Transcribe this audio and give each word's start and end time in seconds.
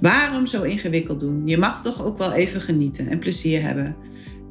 Waarom 0.00 0.46
zo 0.46 0.62
ingewikkeld 0.62 1.20
doen? 1.20 1.42
Je 1.46 1.58
mag 1.58 1.82
toch 1.82 2.04
ook 2.04 2.18
wel 2.18 2.32
even 2.32 2.60
genieten 2.60 3.08
en 3.08 3.18
plezier 3.18 3.62
hebben. 3.62 3.96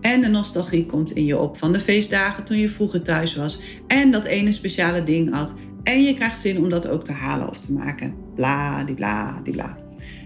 En 0.01 0.21
de 0.21 0.27
nostalgie 0.27 0.85
komt 0.85 1.11
in 1.11 1.25
je 1.25 1.39
op 1.39 1.57
van 1.57 1.73
de 1.73 1.79
feestdagen 1.79 2.43
toen 2.43 2.57
je 2.57 2.69
vroeger 2.69 3.01
thuis 3.01 3.35
was 3.35 3.59
en 3.87 4.11
dat 4.11 4.25
ene 4.25 4.51
speciale 4.51 5.03
ding 5.03 5.33
had. 5.33 5.55
En 5.83 6.03
je 6.03 6.13
krijgt 6.13 6.39
zin 6.39 6.57
om 6.57 6.69
dat 6.69 6.87
ook 6.87 7.03
te 7.03 7.11
halen 7.11 7.49
of 7.49 7.59
te 7.59 7.73
maken. 7.73 8.15
Bla, 8.35 8.83
die 8.83 8.95
bla, 8.95 9.41
die 9.43 9.53
bla. 9.53 9.77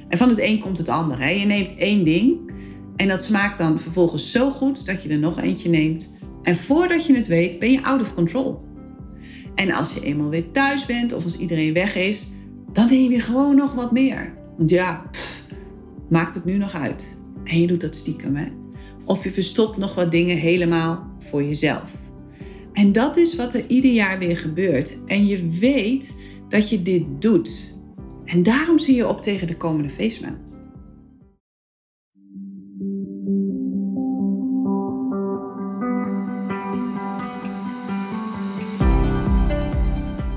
En 0.09 0.17
van 0.17 0.29
het 0.29 0.39
een 0.39 0.59
komt 0.59 0.77
het 0.77 0.89
ander. 0.89 1.19
Hè? 1.19 1.29
Je 1.29 1.45
neemt 1.45 1.75
één 1.75 2.03
ding 2.03 2.51
en 2.95 3.07
dat 3.07 3.23
smaakt 3.23 3.57
dan 3.57 3.79
vervolgens 3.79 4.31
zo 4.31 4.49
goed 4.49 4.85
dat 4.85 5.03
je 5.03 5.09
er 5.09 5.19
nog 5.19 5.39
eentje 5.39 5.69
neemt. 5.69 6.15
En 6.43 6.55
voordat 6.55 7.05
je 7.05 7.15
het 7.15 7.27
weet, 7.27 7.59
ben 7.59 7.71
je 7.71 7.83
out 7.83 8.01
of 8.01 8.13
control. 8.13 8.61
En 9.55 9.71
als 9.71 9.93
je 9.93 10.01
eenmaal 10.01 10.29
weer 10.29 10.51
thuis 10.51 10.85
bent 10.85 11.13
of 11.13 11.23
als 11.23 11.37
iedereen 11.37 11.73
weg 11.73 11.95
is, 11.95 12.27
dan 12.71 12.89
neem 12.89 13.11
je 13.11 13.19
gewoon 13.19 13.55
nog 13.55 13.73
wat 13.73 13.91
meer. 13.91 14.33
Want 14.57 14.69
ja, 14.69 15.09
maakt 16.09 16.33
het 16.33 16.45
nu 16.45 16.57
nog 16.57 16.75
uit. 16.75 17.17
En 17.43 17.59
je 17.59 17.67
doet 17.67 17.81
dat 17.81 17.95
stiekem, 17.95 18.35
hè? 18.35 18.45
Of 19.05 19.23
je 19.23 19.31
verstopt 19.31 19.77
nog 19.77 19.95
wat 19.95 20.11
dingen 20.11 20.37
helemaal 20.37 21.15
voor 21.19 21.43
jezelf. 21.43 21.91
En 22.73 22.91
dat 22.91 23.17
is 23.17 23.35
wat 23.35 23.53
er 23.53 23.63
ieder 23.67 23.91
jaar 23.91 24.19
weer 24.19 24.37
gebeurt. 24.37 24.97
En 25.05 25.25
je 25.27 25.49
weet 25.49 26.17
dat 26.49 26.69
je 26.69 26.81
dit 26.81 27.03
doet. 27.19 27.77
En 28.25 28.43
daarom 28.43 28.79
zie 28.79 28.95
je 28.95 29.07
op 29.07 29.21
tegen 29.21 29.47
de 29.47 29.57
komende 29.57 29.89
feestmaand. 29.89 30.52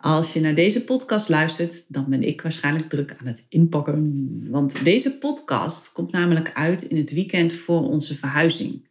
Als 0.00 0.32
je 0.32 0.40
naar 0.40 0.54
deze 0.54 0.84
podcast 0.84 1.28
luistert, 1.28 1.84
dan 1.88 2.06
ben 2.08 2.22
ik 2.22 2.42
waarschijnlijk 2.42 2.88
druk 2.88 3.16
aan 3.20 3.26
het 3.26 3.44
inpakken. 3.48 4.50
Want 4.50 4.84
deze 4.84 5.18
podcast 5.18 5.92
komt 5.92 6.12
namelijk 6.12 6.52
uit 6.54 6.82
in 6.82 6.96
het 6.96 7.12
weekend 7.12 7.52
voor 7.52 7.88
onze 7.88 8.14
verhuizing. 8.14 8.88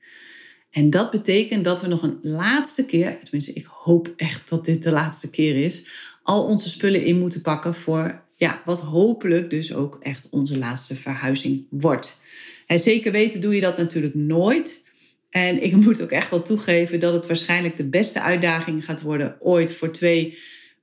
En 0.72 0.90
dat 0.90 1.12
betekent 1.12 1.64
dat 1.64 1.82
we 1.82 1.88
nog 1.88 2.04
een 2.04 2.20
laatste 2.22 2.86
keer, 2.86 3.20
tenminste 3.24 3.54
ik 3.54 3.66
hoop 3.66 4.14
echt 4.16 4.50
dat 4.50 4.66
dit 4.66 4.84
de 4.84 4.92
laatste 4.92 5.30
keer 5.30 5.56
is, 5.56 5.84
al 6.24 6.46
onze 6.46 6.70
spullen 6.70 7.04
in 7.04 7.20
moeten 7.20 7.42
pakken 7.42 7.76
voor 7.76 8.24
ja, 8.36 8.62
wat 8.66 8.80
hopelijk 8.80 9.50
dus 9.50 9.74
ook 9.74 9.98
echt 10.02 10.28
onze 10.30 10.58
laatste 10.58 10.96
verhuizing 10.96 11.66
wordt. 11.70 12.22
En 12.66 12.80
zeker 12.80 13.12
weten 13.12 13.42
doe 13.42 13.56
je 13.56 13.62
dat 13.62 13.78
natuurlijk 13.78 14.16
nooit. 14.16 14.84
En 15.30 15.64
ik 15.64 15.76
moet 15.84 16.02
ook 16.02 16.12
echt 16.12 16.30
wel 16.30 16.42
toegeven 16.42 17.00
dat 17.00 17.14
het 17.14 17.28
waarschijnlijk 17.28 17.78
de 17.78 17.88
beste 17.88 18.22
uitdaging 18.22 18.86
gaat 18.86 19.02
worden 19.02 19.38
ooit 19.40 19.74
voor 19.74 19.92
twee 19.92 20.38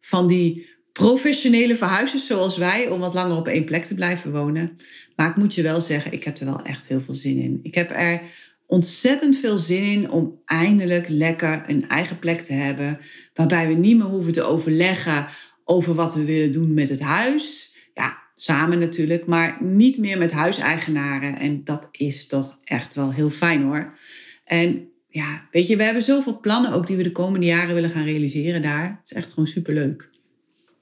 van 0.07 0.27
die 0.27 0.69
professionele 0.93 1.77
verhuizers 1.77 2.27
zoals 2.27 2.57
wij 2.57 2.89
om 2.89 3.01
wat 3.01 3.15
langer 3.15 3.37
op 3.37 3.49
één 3.49 3.65
plek 3.65 3.85
te 3.85 3.95
blijven 3.95 4.33
wonen. 4.33 4.77
Maar 5.17 5.31
ik 5.31 5.37
moet 5.37 5.55
je 5.55 5.63
wel 5.63 5.81
zeggen, 5.81 6.13
ik 6.13 6.25
heb 6.25 6.39
er 6.39 6.45
wel 6.45 6.63
echt 6.63 6.87
heel 6.87 7.01
veel 7.01 7.15
zin 7.15 7.39
in. 7.39 7.61
Ik 7.63 7.75
heb 7.75 7.91
er 7.91 8.23
ontzettend 8.67 9.37
veel 9.37 9.59
zin 9.59 9.83
in 9.83 10.11
om 10.11 10.41
eindelijk 10.45 11.09
lekker 11.09 11.65
een 11.67 11.89
eigen 11.89 12.19
plek 12.19 12.41
te 12.41 12.53
hebben. 12.53 12.99
Waarbij 13.35 13.69
we 13.69 13.75
niet 13.75 13.97
meer 13.97 14.07
hoeven 14.07 14.33
te 14.33 14.43
overleggen 14.43 15.29
over 15.65 15.95
wat 15.95 16.15
we 16.15 16.25
willen 16.25 16.53
doen 16.53 16.75
met 16.75 16.89
het 16.89 17.01
huis. 17.01 17.75
Ja, 17.95 18.23
samen 18.35 18.79
natuurlijk, 18.79 19.27
maar 19.27 19.59
niet 19.63 19.99
meer 19.99 20.19
met 20.19 20.33
huiseigenaren. 20.33 21.39
En 21.39 21.65
dat 21.65 21.89
is 21.91 22.27
toch 22.27 22.59
echt 22.65 22.95
wel 22.95 23.13
heel 23.13 23.31
fijn 23.31 23.63
hoor. 23.63 23.99
En 24.45 24.89
ja, 25.17 25.49
weet 25.51 25.67
je, 25.67 25.77
we 25.77 25.83
hebben 25.83 26.03
zoveel 26.03 26.41
plannen 26.41 26.73
ook 26.73 26.87
die 26.87 26.97
we 26.97 27.03
de 27.03 27.13
komende 27.13 27.47
jaren 27.47 27.75
willen 27.75 27.91
gaan 27.91 28.05
realiseren 28.05 28.63
daar. 28.63 28.85
Het 28.85 29.11
is 29.11 29.13
echt 29.13 29.31
gewoon 29.31 29.47
superleuk. 29.47 30.11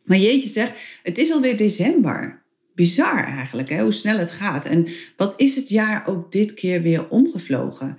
Maar 0.05 0.17
jeetje 0.17 0.49
zeg, 0.49 0.73
het 1.03 1.19
is 1.19 1.33
alweer 1.33 1.57
december. 1.57 2.43
Bizar 2.75 3.25
eigenlijk, 3.25 3.69
hè? 3.69 3.83
hoe 3.83 3.93
snel 3.93 4.19
het 4.19 4.31
gaat. 4.31 4.67
En 4.67 4.89
wat 5.17 5.41
is 5.41 5.57
het 5.57 5.69
jaar 5.69 6.07
ook 6.07 6.33
dit 6.33 6.55
keer 6.55 6.83
weer 6.83 7.09
omgevlogen? 7.09 7.97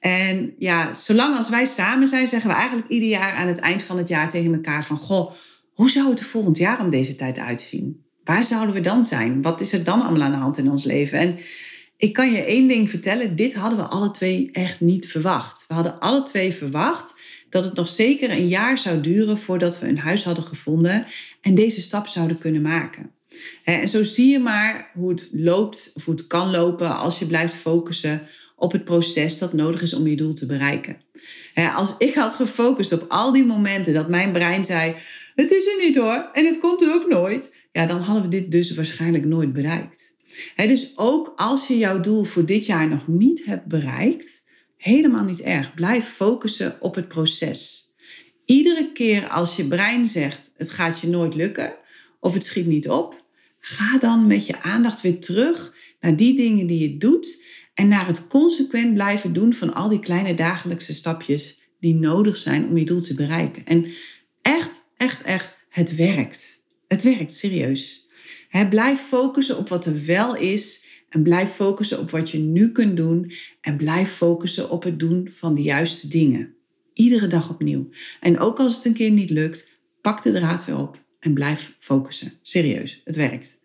En 0.00 0.54
ja, 0.58 0.94
zolang 0.94 1.36
als 1.36 1.48
wij 1.48 1.64
samen 1.64 2.08
zijn, 2.08 2.26
zeggen 2.26 2.50
we 2.50 2.56
eigenlijk 2.56 2.88
ieder 2.88 3.08
jaar 3.08 3.32
aan 3.32 3.48
het 3.48 3.58
eind 3.58 3.82
van 3.82 3.98
het 3.98 4.08
jaar 4.08 4.28
tegen 4.28 4.54
elkaar 4.54 4.84
van... 4.84 4.96
Goh, 4.96 5.32
hoe 5.72 5.90
zou 5.90 6.10
het 6.10 6.20
er 6.20 6.24
volgend 6.24 6.56
jaar 6.56 6.80
om 6.80 6.90
deze 6.90 7.14
tijd 7.14 7.38
uitzien? 7.38 8.04
Waar 8.24 8.44
zouden 8.44 8.74
we 8.74 8.80
dan 8.80 9.04
zijn? 9.04 9.42
Wat 9.42 9.60
is 9.60 9.72
er 9.72 9.84
dan 9.84 10.02
allemaal 10.02 10.22
aan 10.22 10.30
de 10.30 10.36
hand 10.36 10.58
in 10.58 10.70
ons 10.70 10.84
leven? 10.84 11.18
En 11.18 11.38
ik 11.98 12.12
kan 12.12 12.32
je 12.32 12.44
één 12.44 12.68
ding 12.68 12.90
vertellen, 12.90 13.36
dit 13.36 13.54
hadden 13.54 13.78
we 13.78 13.84
alle 13.84 14.10
twee 14.10 14.48
echt 14.52 14.80
niet 14.80 15.08
verwacht. 15.08 15.64
We 15.68 15.74
hadden 15.74 15.98
alle 15.98 16.22
twee 16.22 16.52
verwacht 16.52 17.14
dat 17.50 17.64
het 17.64 17.74
nog 17.74 17.88
zeker 17.88 18.30
een 18.30 18.48
jaar 18.48 18.78
zou 18.78 19.00
duren 19.00 19.38
voordat 19.38 19.78
we 19.78 19.88
een 19.88 19.98
huis 19.98 20.24
hadden 20.24 20.44
gevonden 20.44 21.06
en 21.40 21.54
deze 21.54 21.80
stap 21.82 22.06
zouden 22.06 22.38
kunnen 22.38 22.62
maken. 22.62 23.10
En 23.64 23.88
zo 23.88 24.02
zie 24.02 24.30
je 24.30 24.38
maar 24.38 24.90
hoe 24.94 25.10
het 25.10 25.28
loopt 25.32 25.92
of 25.94 26.04
hoe 26.04 26.14
het 26.14 26.26
kan 26.26 26.50
lopen 26.50 26.96
als 26.96 27.18
je 27.18 27.26
blijft 27.26 27.54
focussen 27.54 28.26
op 28.56 28.72
het 28.72 28.84
proces 28.84 29.38
dat 29.38 29.52
nodig 29.52 29.82
is 29.82 29.94
om 29.94 30.06
je 30.06 30.16
doel 30.16 30.32
te 30.32 30.46
bereiken. 30.46 30.96
Als 31.76 31.94
ik 31.98 32.14
had 32.14 32.32
gefocust 32.32 32.92
op 32.92 33.04
al 33.08 33.32
die 33.32 33.44
momenten 33.44 33.94
dat 33.94 34.08
mijn 34.08 34.32
brein 34.32 34.64
zei: 34.64 34.94
Het 35.34 35.50
is 35.50 35.66
er 35.66 35.84
niet 35.86 35.96
hoor 35.96 36.30
en 36.32 36.46
het 36.46 36.58
komt 36.58 36.82
er 36.82 36.94
ook 36.94 37.08
nooit, 37.08 37.54
ja, 37.72 37.86
dan 37.86 38.00
hadden 38.00 38.22
we 38.22 38.28
dit 38.28 38.50
dus 38.50 38.74
waarschijnlijk 38.74 39.24
nooit 39.24 39.52
bereikt. 39.52 40.07
Dus 40.56 40.92
ook 40.96 41.32
als 41.36 41.66
je 41.66 41.78
jouw 41.78 42.00
doel 42.00 42.24
voor 42.24 42.44
dit 42.44 42.66
jaar 42.66 42.88
nog 42.88 43.06
niet 43.06 43.44
hebt 43.44 43.66
bereikt, 43.66 44.44
helemaal 44.76 45.24
niet 45.24 45.40
erg. 45.40 45.74
Blijf 45.74 46.08
focussen 46.08 46.76
op 46.80 46.94
het 46.94 47.08
proces. 47.08 47.92
Iedere 48.44 48.92
keer 48.92 49.28
als 49.28 49.56
je 49.56 49.64
brein 49.64 50.06
zegt: 50.06 50.50
Het 50.56 50.70
gaat 50.70 51.00
je 51.00 51.08
nooit 51.08 51.34
lukken 51.34 51.76
of 52.20 52.32
het 52.32 52.44
schiet 52.44 52.66
niet 52.66 52.88
op, 52.88 53.24
ga 53.60 53.98
dan 53.98 54.26
met 54.26 54.46
je 54.46 54.62
aandacht 54.62 55.00
weer 55.00 55.20
terug 55.20 55.74
naar 56.00 56.16
die 56.16 56.36
dingen 56.36 56.66
die 56.66 56.90
je 56.90 56.98
doet 56.98 57.44
en 57.74 57.88
naar 57.88 58.06
het 58.06 58.26
consequent 58.26 58.94
blijven 58.94 59.32
doen 59.32 59.54
van 59.54 59.74
al 59.74 59.88
die 59.88 60.00
kleine 60.00 60.34
dagelijkse 60.34 60.94
stapjes 60.94 61.60
die 61.80 61.94
nodig 61.94 62.36
zijn 62.36 62.68
om 62.68 62.76
je 62.76 62.84
doel 62.84 63.00
te 63.00 63.14
bereiken. 63.14 63.66
En 63.66 63.86
echt, 64.42 64.82
echt, 64.96 65.22
echt, 65.22 65.56
het 65.68 65.94
werkt. 65.94 66.64
Het 66.88 67.02
werkt, 67.02 67.34
serieus. 67.34 68.07
Blijf 68.70 69.00
focussen 69.00 69.58
op 69.58 69.68
wat 69.68 69.84
er 69.84 70.04
wel 70.04 70.36
is 70.36 70.86
en 71.08 71.22
blijf 71.22 71.50
focussen 71.50 71.98
op 71.98 72.10
wat 72.10 72.30
je 72.30 72.38
nu 72.38 72.72
kunt 72.72 72.96
doen 72.96 73.32
en 73.60 73.76
blijf 73.76 74.12
focussen 74.12 74.70
op 74.70 74.82
het 74.82 74.98
doen 74.98 75.30
van 75.32 75.54
de 75.54 75.62
juiste 75.62 76.08
dingen. 76.08 76.54
Iedere 76.92 77.26
dag 77.26 77.50
opnieuw. 77.50 77.88
En 78.20 78.38
ook 78.38 78.58
als 78.58 78.76
het 78.76 78.84
een 78.84 78.92
keer 78.92 79.10
niet 79.10 79.30
lukt, 79.30 79.68
pak 80.00 80.22
de 80.22 80.32
draad 80.32 80.64
weer 80.64 80.78
op 80.78 81.04
en 81.20 81.34
blijf 81.34 81.74
focussen. 81.78 82.32
Serieus, 82.42 83.00
het 83.04 83.16
werkt. 83.16 83.58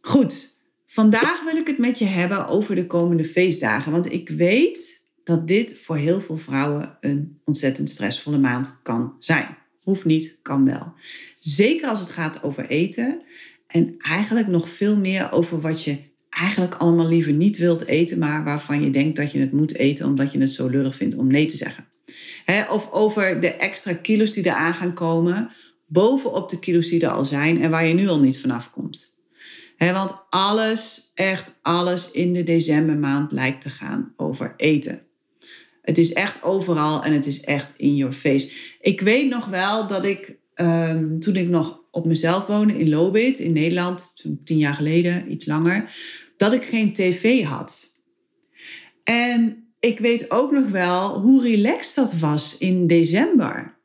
Goed, 0.00 0.56
vandaag 0.86 1.44
wil 1.44 1.56
ik 1.56 1.66
het 1.66 1.78
met 1.78 1.98
je 1.98 2.04
hebben 2.04 2.48
over 2.48 2.74
de 2.74 2.86
komende 2.86 3.24
feestdagen. 3.24 3.92
Want 3.92 4.12
ik 4.12 4.28
weet 4.28 5.06
dat 5.24 5.48
dit 5.48 5.78
voor 5.78 5.96
heel 5.96 6.20
veel 6.20 6.36
vrouwen 6.36 6.96
een 7.00 7.40
ontzettend 7.44 7.90
stressvolle 7.90 8.38
maand 8.38 8.78
kan 8.82 9.16
zijn. 9.18 9.56
Hoeft 9.80 10.04
niet, 10.04 10.38
kan 10.42 10.64
wel. 10.64 10.92
Zeker 11.38 11.88
als 11.88 12.00
het 12.00 12.08
gaat 12.08 12.42
over 12.42 12.66
eten. 12.66 13.22
En 13.68 13.94
eigenlijk 13.98 14.46
nog 14.46 14.68
veel 14.68 14.96
meer 14.96 15.32
over 15.32 15.60
wat 15.60 15.84
je 15.84 15.98
eigenlijk 16.30 16.74
allemaal 16.74 17.08
liever 17.08 17.32
niet 17.32 17.56
wilt 17.56 17.86
eten, 17.86 18.18
maar 18.18 18.44
waarvan 18.44 18.82
je 18.82 18.90
denkt 18.90 19.16
dat 19.16 19.32
je 19.32 19.38
het 19.38 19.52
moet 19.52 19.74
eten 19.74 20.06
omdat 20.06 20.32
je 20.32 20.38
het 20.38 20.50
zo 20.50 20.68
lullig 20.68 20.96
vindt 20.96 21.16
om 21.16 21.26
nee 21.26 21.46
te 21.46 21.56
zeggen. 21.56 21.86
of 22.70 22.90
over 22.90 23.40
de 23.40 23.52
extra 23.52 23.94
kilo's 23.94 24.32
die 24.32 24.46
eraan 24.46 24.74
gaan 24.74 24.92
komen, 24.92 25.50
bovenop 25.86 26.48
de 26.48 26.58
kilo's 26.58 26.88
die 26.88 27.00
er 27.00 27.10
al 27.10 27.24
zijn 27.24 27.62
en 27.62 27.70
waar 27.70 27.86
je 27.86 27.94
nu 27.94 28.08
al 28.08 28.20
niet 28.20 28.40
vanaf 28.40 28.70
komt. 28.70 29.16
want 29.78 30.24
alles, 30.30 31.10
echt 31.14 31.58
alles 31.62 32.10
in 32.10 32.32
de 32.32 32.42
decembermaand 32.42 33.32
lijkt 33.32 33.60
te 33.60 33.70
gaan 33.70 34.12
over 34.16 34.54
eten. 34.56 35.02
Het 35.82 35.98
is 35.98 36.12
echt 36.12 36.42
overal 36.42 37.04
en 37.04 37.12
het 37.12 37.26
is 37.26 37.40
echt 37.40 37.74
in 37.76 37.96
your 37.96 38.12
face. 38.12 38.50
Ik 38.80 39.00
weet 39.00 39.28
nog 39.28 39.46
wel 39.46 39.86
dat 39.86 40.04
ik, 40.04 40.36
ehm, 40.58 41.18
toen 41.18 41.36
ik 41.36 41.48
nog 41.48 41.80
op 41.90 42.06
mezelf 42.06 42.46
woonde 42.46 42.78
in 42.78 42.88
Lobit 42.88 43.38
in 43.38 43.52
Nederland, 43.52 44.14
tien 44.44 44.58
jaar 44.58 44.74
geleden, 44.74 45.32
iets 45.32 45.46
langer, 45.46 45.92
dat 46.36 46.52
ik 46.52 46.64
geen 46.64 46.92
tv 46.92 47.42
had. 47.42 47.86
En 49.04 49.64
ik 49.80 49.98
weet 49.98 50.30
ook 50.30 50.52
nog 50.52 50.68
wel 50.68 51.20
hoe 51.20 51.42
relaxed 51.42 51.94
dat 51.94 52.18
was 52.18 52.58
in 52.58 52.86
december. 52.86 53.76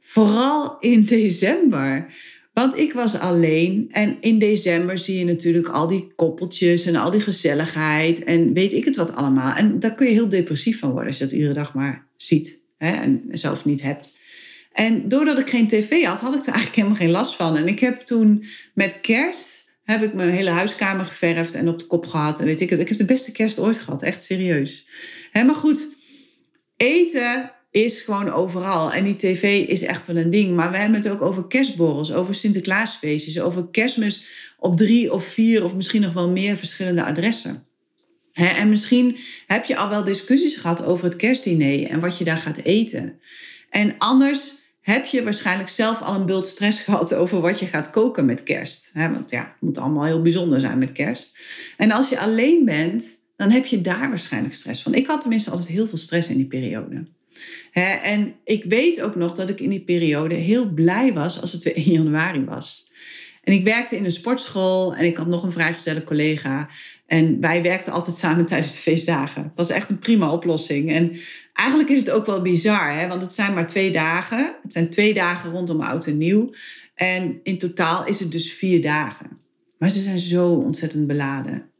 Vooral 0.00 0.76
in 0.80 1.04
december. 1.18 2.14
Want 2.52 2.78
ik 2.78 2.92
was 2.92 3.18
alleen 3.18 3.88
en 3.90 4.16
in 4.20 4.38
december 4.38 4.98
zie 4.98 5.18
je 5.18 5.24
natuurlijk 5.24 5.68
al 5.68 5.86
die 5.86 6.12
koppeltjes 6.16 6.86
en 6.86 6.96
al 6.96 7.10
die 7.10 7.20
gezelligheid 7.20 8.24
en 8.24 8.52
weet 8.52 8.72
ik 8.72 8.84
het 8.84 8.96
wat 8.96 9.14
allemaal. 9.14 9.54
En 9.54 9.78
daar 9.78 9.94
kun 9.94 10.06
je 10.06 10.12
heel 10.12 10.28
depressief 10.28 10.78
van 10.78 10.90
worden 10.90 11.08
als 11.08 11.18
je 11.18 11.24
dat 11.24 11.32
iedere 11.32 11.52
dag 11.52 11.74
maar 11.74 12.06
ziet 12.16 12.60
hè, 12.78 12.90
en 12.90 13.22
zelf 13.30 13.64
niet 13.64 13.82
hebt. 13.82 14.22
En 14.74 15.08
doordat 15.08 15.38
ik 15.38 15.50
geen 15.50 15.66
tv 15.66 16.04
had, 16.04 16.20
had 16.20 16.34
ik 16.34 16.40
er 16.40 16.52
eigenlijk 16.52 16.76
helemaal 16.76 16.96
geen 16.96 17.10
last 17.10 17.36
van. 17.36 17.56
En 17.56 17.66
ik 17.66 17.80
heb 17.80 18.00
toen 18.00 18.44
met 18.74 19.00
kerst, 19.00 19.70
heb 19.84 20.02
ik 20.02 20.14
mijn 20.14 20.30
hele 20.30 20.50
huiskamer 20.50 21.06
geverfd 21.06 21.54
en 21.54 21.68
op 21.68 21.78
de 21.78 21.86
kop 21.86 22.06
gehad. 22.06 22.40
En 22.40 22.44
weet 22.44 22.60
ik 22.60 22.70
het, 22.70 22.80
ik 22.80 22.88
heb 22.88 22.98
de 22.98 23.04
beste 23.04 23.32
kerst 23.32 23.58
ooit 23.58 23.78
gehad, 23.78 24.02
echt 24.02 24.22
serieus. 24.22 24.86
Maar 25.32 25.54
goed, 25.54 25.88
eten 26.76 27.52
is 27.70 28.00
gewoon 28.00 28.32
overal. 28.32 28.92
En 28.92 29.04
die 29.04 29.16
tv 29.16 29.66
is 29.66 29.82
echt 29.82 30.06
wel 30.06 30.16
een 30.16 30.30
ding. 30.30 30.54
Maar 30.54 30.70
we 30.70 30.76
hebben 30.76 30.98
het 30.98 31.08
ook 31.08 31.22
over 31.22 31.46
kerstborrels, 31.46 32.12
over 32.12 32.34
Sinterklaasfeestjes, 32.34 33.40
over 33.40 33.68
kerstmis 33.70 34.26
op 34.58 34.76
drie 34.76 35.12
of 35.12 35.24
vier 35.24 35.64
of 35.64 35.74
misschien 35.74 36.02
nog 36.02 36.12
wel 36.12 36.30
meer 36.30 36.56
verschillende 36.56 37.04
adressen. 37.04 37.66
en 38.32 38.68
misschien 38.68 39.16
heb 39.46 39.64
je 39.64 39.76
al 39.76 39.88
wel 39.88 40.04
discussies 40.04 40.56
gehad 40.56 40.84
over 40.84 41.04
het 41.04 41.16
kerstdiner 41.16 41.90
en 41.90 42.00
wat 42.00 42.18
je 42.18 42.24
daar 42.24 42.36
gaat 42.36 42.58
eten. 42.62 43.20
En 43.70 43.94
anders 43.98 44.62
heb 44.84 45.04
je 45.04 45.22
waarschijnlijk 45.22 45.68
zelf 45.68 46.02
al 46.02 46.14
een 46.14 46.26
bult 46.26 46.46
stress 46.46 46.80
gehad 46.80 47.14
over 47.14 47.40
wat 47.40 47.58
je 47.58 47.66
gaat 47.66 47.90
koken 47.90 48.24
met 48.24 48.42
kerst. 48.42 48.90
want 48.94 49.30
ja, 49.30 49.44
het 49.44 49.60
moet 49.60 49.78
allemaal 49.78 50.04
heel 50.04 50.22
bijzonder 50.22 50.60
zijn 50.60 50.78
met 50.78 50.92
kerst. 50.92 51.38
En 51.76 51.90
als 51.90 52.08
je 52.08 52.18
alleen 52.18 52.64
bent, 52.64 53.22
dan 53.36 53.50
heb 53.50 53.66
je 53.66 53.80
daar 53.80 54.08
waarschijnlijk 54.08 54.54
stress 54.54 54.82
van. 54.82 54.94
Ik 54.94 55.06
had 55.06 55.20
tenminste 55.20 55.50
altijd 55.50 55.68
heel 55.68 55.88
veel 55.88 55.98
stress 55.98 56.28
in 56.28 56.36
die 56.36 56.46
periode. 56.46 57.06
en 58.02 58.34
ik 58.44 58.64
weet 58.64 59.02
ook 59.02 59.14
nog 59.14 59.34
dat 59.34 59.50
ik 59.50 59.60
in 59.60 59.70
die 59.70 59.84
periode 59.84 60.34
heel 60.34 60.72
blij 60.72 61.12
was 61.12 61.40
als 61.40 61.52
het 61.52 61.62
weer 61.62 61.76
1 61.76 61.92
januari 61.92 62.44
was. 62.44 62.92
En 63.42 63.52
ik 63.52 63.64
werkte 63.64 63.96
in 63.96 64.04
een 64.04 64.10
sportschool 64.10 64.94
en 64.94 65.04
ik 65.04 65.16
had 65.16 65.26
nog 65.26 65.42
een 65.42 65.52
vrijgezelle 65.52 66.04
collega. 66.04 66.68
En 67.06 67.40
wij 67.40 67.62
werkten 67.62 67.92
altijd 67.92 68.16
samen 68.16 68.46
tijdens 68.46 68.74
de 68.74 68.80
feestdagen. 68.80 69.42
Dat 69.42 69.66
was 69.66 69.76
echt 69.76 69.90
een 69.90 69.98
prima 69.98 70.32
oplossing. 70.32 70.92
En 70.92 71.16
eigenlijk 71.54 71.90
is 71.90 71.98
het 71.98 72.10
ook 72.10 72.26
wel 72.26 72.42
bizar, 72.42 72.92
hè? 72.92 73.08
want 73.08 73.22
het 73.22 73.32
zijn 73.32 73.54
maar 73.54 73.66
twee 73.66 73.90
dagen. 73.90 74.54
Het 74.62 74.72
zijn 74.72 74.90
twee 74.90 75.14
dagen 75.14 75.50
rondom 75.50 75.80
oud 75.80 76.06
en 76.06 76.18
nieuw. 76.18 76.50
En 76.94 77.40
in 77.42 77.58
totaal 77.58 78.06
is 78.06 78.20
het 78.20 78.32
dus 78.32 78.52
vier 78.52 78.82
dagen. 78.82 79.38
Maar 79.78 79.90
ze 79.90 80.00
zijn 80.00 80.18
zo 80.18 80.52
ontzettend 80.52 81.06
beladen. 81.06 81.70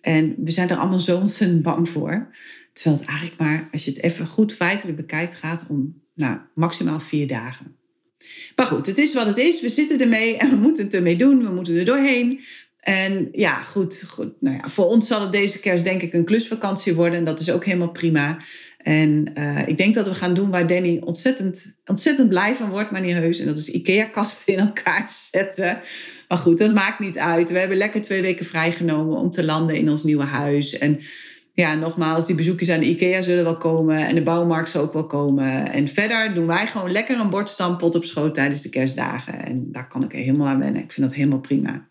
En 0.00 0.34
we 0.38 0.50
zijn 0.50 0.68
er 0.68 0.76
allemaal 0.76 1.00
zo 1.00 1.16
ontzettend 1.16 1.62
bang 1.62 1.88
voor. 1.88 2.30
Terwijl 2.72 2.96
het 2.96 3.08
eigenlijk 3.08 3.40
maar, 3.40 3.68
als 3.72 3.84
je 3.84 3.90
het 3.90 4.02
even 4.02 4.26
goed 4.26 4.54
feitelijk 4.54 4.96
bekijkt, 4.96 5.34
gaat 5.34 5.66
om 5.68 6.00
nou, 6.14 6.38
maximaal 6.54 7.00
vier 7.00 7.26
dagen. 7.26 7.76
Maar 8.56 8.66
goed, 8.66 8.86
het 8.86 8.98
is 8.98 9.14
wat 9.14 9.26
het 9.26 9.36
is. 9.36 9.60
We 9.60 9.68
zitten 9.68 10.00
ermee 10.00 10.36
en 10.36 10.50
we 10.50 10.56
moeten 10.56 10.84
het 10.84 10.94
ermee 10.94 11.16
doen. 11.16 11.44
We 11.44 11.52
moeten 11.52 11.76
er 11.76 11.84
doorheen. 11.84 12.40
En 12.80 13.28
ja, 13.32 13.56
goed. 13.56 14.04
goed. 14.08 14.32
Nou 14.40 14.56
ja, 14.56 14.68
voor 14.68 14.86
ons 14.86 15.06
zal 15.06 15.20
het 15.20 15.32
deze 15.32 15.60
kerst 15.60 15.84
denk 15.84 16.02
ik 16.02 16.12
een 16.12 16.24
klusvakantie 16.24 16.94
worden. 16.94 17.18
En 17.18 17.24
dat 17.24 17.40
is 17.40 17.50
ook 17.50 17.64
helemaal 17.64 17.90
prima. 17.90 18.38
En 18.82 19.30
uh, 19.34 19.68
ik 19.68 19.76
denk 19.76 19.94
dat 19.94 20.06
we 20.06 20.14
gaan 20.14 20.34
doen 20.34 20.50
waar 20.50 20.66
Danny 20.66 21.00
ontzettend, 21.04 21.76
ontzettend 21.84 22.28
blij 22.28 22.54
van 22.54 22.70
wordt, 22.70 22.90
meneer 22.90 23.16
Heus. 23.16 23.38
En 23.38 23.46
dat 23.46 23.58
is 23.58 23.68
IKEA-kasten 23.68 24.52
in 24.52 24.58
elkaar 24.58 25.10
zetten. 25.30 25.78
Maar 26.28 26.38
goed, 26.38 26.58
dat 26.58 26.74
maakt 26.74 26.98
niet 26.98 27.18
uit. 27.18 27.50
We 27.50 27.58
hebben 27.58 27.76
lekker 27.76 28.00
twee 28.00 28.22
weken 28.22 28.44
vrijgenomen 28.44 29.16
om 29.16 29.30
te 29.30 29.44
landen 29.44 29.76
in 29.76 29.90
ons 29.90 30.02
nieuwe 30.02 30.24
huis. 30.24 30.78
En 30.78 31.00
ja, 31.54 31.74
nogmaals, 31.74 32.26
die 32.26 32.36
bezoekjes 32.36 32.70
aan 32.70 32.80
de 32.80 32.88
IKEA 32.88 33.22
zullen 33.22 33.44
wel 33.44 33.56
komen. 33.56 34.06
En 34.06 34.14
de 34.14 34.22
bouwmarkt 34.22 34.68
zal 34.68 34.82
ook 34.82 34.92
wel 34.92 35.06
komen. 35.06 35.72
En 35.72 35.88
verder 35.88 36.34
doen 36.34 36.46
wij 36.46 36.66
gewoon 36.66 36.90
lekker 36.90 37.20
een 37.20 37.30
bordstampot 37.30 37.94
op 37.94 38.04
schoot 38.04 38.34
tijdens 38.34 38.62
de 38.62 38.68
kerstdagen. 38.68 39.44
En 39.44 39.72
daar 39.72 39.88
kan 39.88 40.04
ik 40.04 40.12
helemaal 40.12 40.46
aan 40.46 40.58
wennen. 40.58 40.82
Ik 40.82 40.92
vind 40.92 41.06
dat 41.06 41.16
helemaal 41.16 41.40
prima. 41.40 41.86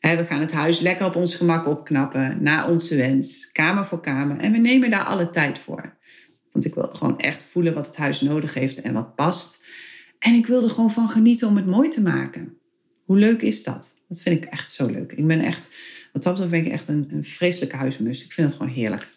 we 0.00 0.24
gaan 0.28 0.40
het 0.40 0.52
huis 0.52 0.80
lekker 0.80 1.06
op 1.06 1.16
ons 1.16 1.34
gemak 1.34 1.66
opknappen, 1.66 2.38
naar 2.40 2.68
onze 2.68 2.96
wens, 2.96 3.50
kamer 3.52 3.86
voor 3.86 4.00
kamer. 4.00 4.38
En 4.38 4.52
we 4.52 4.58
nemen 4.58 4.90
daar 4.90 5.04
alle 5.04 5.30
tijd 5.30 5.58
voor. 5.58 6.00
Want 6.52 6.64
ik 6.64 6.74
wil 6.74 6.88
gewoon 6.92 7.18
echt 7.18 7.44
voelen 7.50 7.74
wat 7.74 7.86
het 7.86 7.96
huis 7.96 8.20
nodig 8.20 8.54
heeft 8.54 8.80
en 8.80 8.92
wat 8.92 9.14
past. 9.14 9.64
En 10.18 10.34
ik 10.34 10.46
wil 10.46 10.62
er 10.62 10.70
gewoon 10.70 10.90
van 10.90 11.08
genieten 11.08 11.48
om 11.48 11.56
het 11.56 11.66
mooi 11.66 11.88
te 11.88 12.02
maken. 12.02 12.56
Hoe 13.04 13.16
leuk 13.16 13.42
is 13.42 13.62
dat? 13.62 13.94
Dat 14.08 14.22
vind 14.22 14.44
ik 14.44 14.50
echt 14.50 14.72
zo 14.72 14.86
leuk. 14.86 15.12
Ik 15.12 15.26
ben 15.26 15.40
echt, 15.40 15.70
wat 16.12 16.22
dat 16.22 16.32
betreft 16.32 16.50
ben 16.50 16.64
ik 16.64 16.72
echt 16.72 16.88
een, 16.88 17.08
een 17.10 17.24
vreselijke 17.24 17.76
huismus. 17.76 18.24
Ik 18.24 18.32
vind 18.32 18.48
het 18.48 18.56
gewoon 18.56 18.72
heerlijk. 18.72 19.10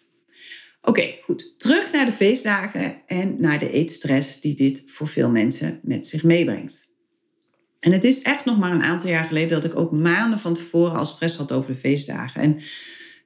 Oké, 0.81 1.15
goed. 1.21 1.53
Terug 1.57 1.91
naar 1.91 2.05
de 2.05 2.11
feestdagen 2.11 3.01
en 3.07 3.35
naar 3.39 3.59
de 3.59 3.71
eetstress 3.71 4.41
die 4.41 4.55
dit 4.55 4.83
voor 4.85 5.07
veel 5.07 5.29
mensen 5.29 5.79
met 5.83 6.07
zich 6.07 6.23
meebrengt. 6.23 6.93
En 7.79 7.91
het 7.91 8.03
is 8.03 8.21
echt 8.21 8.45
nog 8.45 8.57
maar 8.57 8.71
een 8.71 8.83
aantal 8.83 9.09
jaar 9.09 9.25
geleden 9.25 9.61
dat 9.61 9.71
ik 9.71 9.79
ook 9.79 9.91
maanden 9.91 10.39
van 10.39 10.53
tevoren 10.53 10.97
al 10.97 11.05
stress 11.05 11.37
had 11.37 11.51
over 11.51 11.73
de 11.73 11.79
feestdagen. 11.79 12.41
En 12.41 12.59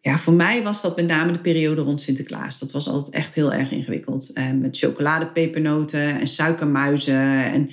ja, 0.01 0.17
voor 0.17 0.33
mij 0.33 0.63
was 0.63 0.81
dat 0.81 0.95
met 0.95 1.07
name 1.07 1.31
de 1.31 1.39
periode 1.39 1.81
rond 1.81 2.01
Sinterklaas. 2.01 2.59
Dat 2.59 2.71
was 2.71 2.87
altijd 2.87 3.15
echt 3.15 3.33
heel 3.33 3.53
erg 3.53 3.71
ingewikkeld. 3.71 4.33
Eh, 4.33 4.51
met 4.51 4.77
chocoladepepernoten 4.77 6.19
en 6.19 6.27
suikermuizen. 6.27 7.43
En 7.43 7.69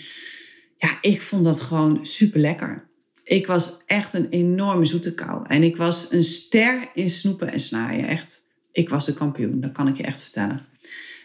ja, 0.79 0.99
ik 1.01 1.23
vond 1.23 1.45
dat 1.45 1.61
gewoon 1.61 1.99
super 2.03 2.41
lekker. 2.41 2.89
Ik 3.25 3.47
was 3.47 3.77
echt 3.87 4.13
een 4.13 4.29
enorme 4.29 4.85
zoete 4.85 5.15
kou. 5.15 5.45
En 5.47 5.63
ik 5.63 5.77
was 5.77 6.07
een 6.11 6.25
ster 6.25 6.89
in 6.95 7.11
snoepen 7.11 7.53
en 7.53 7.61
snaaien. 7.61 8.09
Echt, 8.09 8.47
ik 8.73 8.89
was 8.89 9.07
de 9.07 9.15
kampioen, 9.15 9.61
dat 9.61 9.73
kan 9.73 9.89
ik 9.89 9.97
je 9.97 10.03
echt 10.03 10.21
vertellen. 10.21 10.67